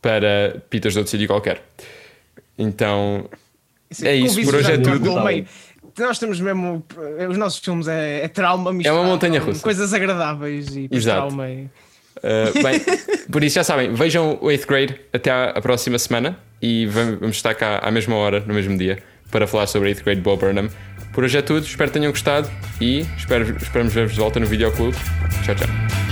[0.00, 1.62] para pitas de outro sítio qualquer.
[2.58, 3.28] Então,
[3.90, 5.10] Sim, é isso, por hoje é tudo.
[5.98, 6.84] Nós temos mesmo.
[7.28, 9.62] Os nossos filmes é, é trauma misturado montanha com russa.
[9.62, 11.28] Coisas agradáveis e Exato.
[11.28, 11.50] trauma.
[11.50, 11.68] E...
[12.18, 12.80] Uh, bem,
[13.30, 17.36] por isso já sabem, vejam o 8th grade até à, próxima semana e vamos, vamos
[17.36, 20.68] estar cá à mesma hora, no mesmo dia, para falar sobre 8th grade Bob Burnham.
[21.12, 24.46] Por hoje é tudo, espero que tenham gostado e espero, esperamos ver-vos de volta no
[24.46, 24.96] videoclube.
[25.44, 26.11] Tchau, tchau.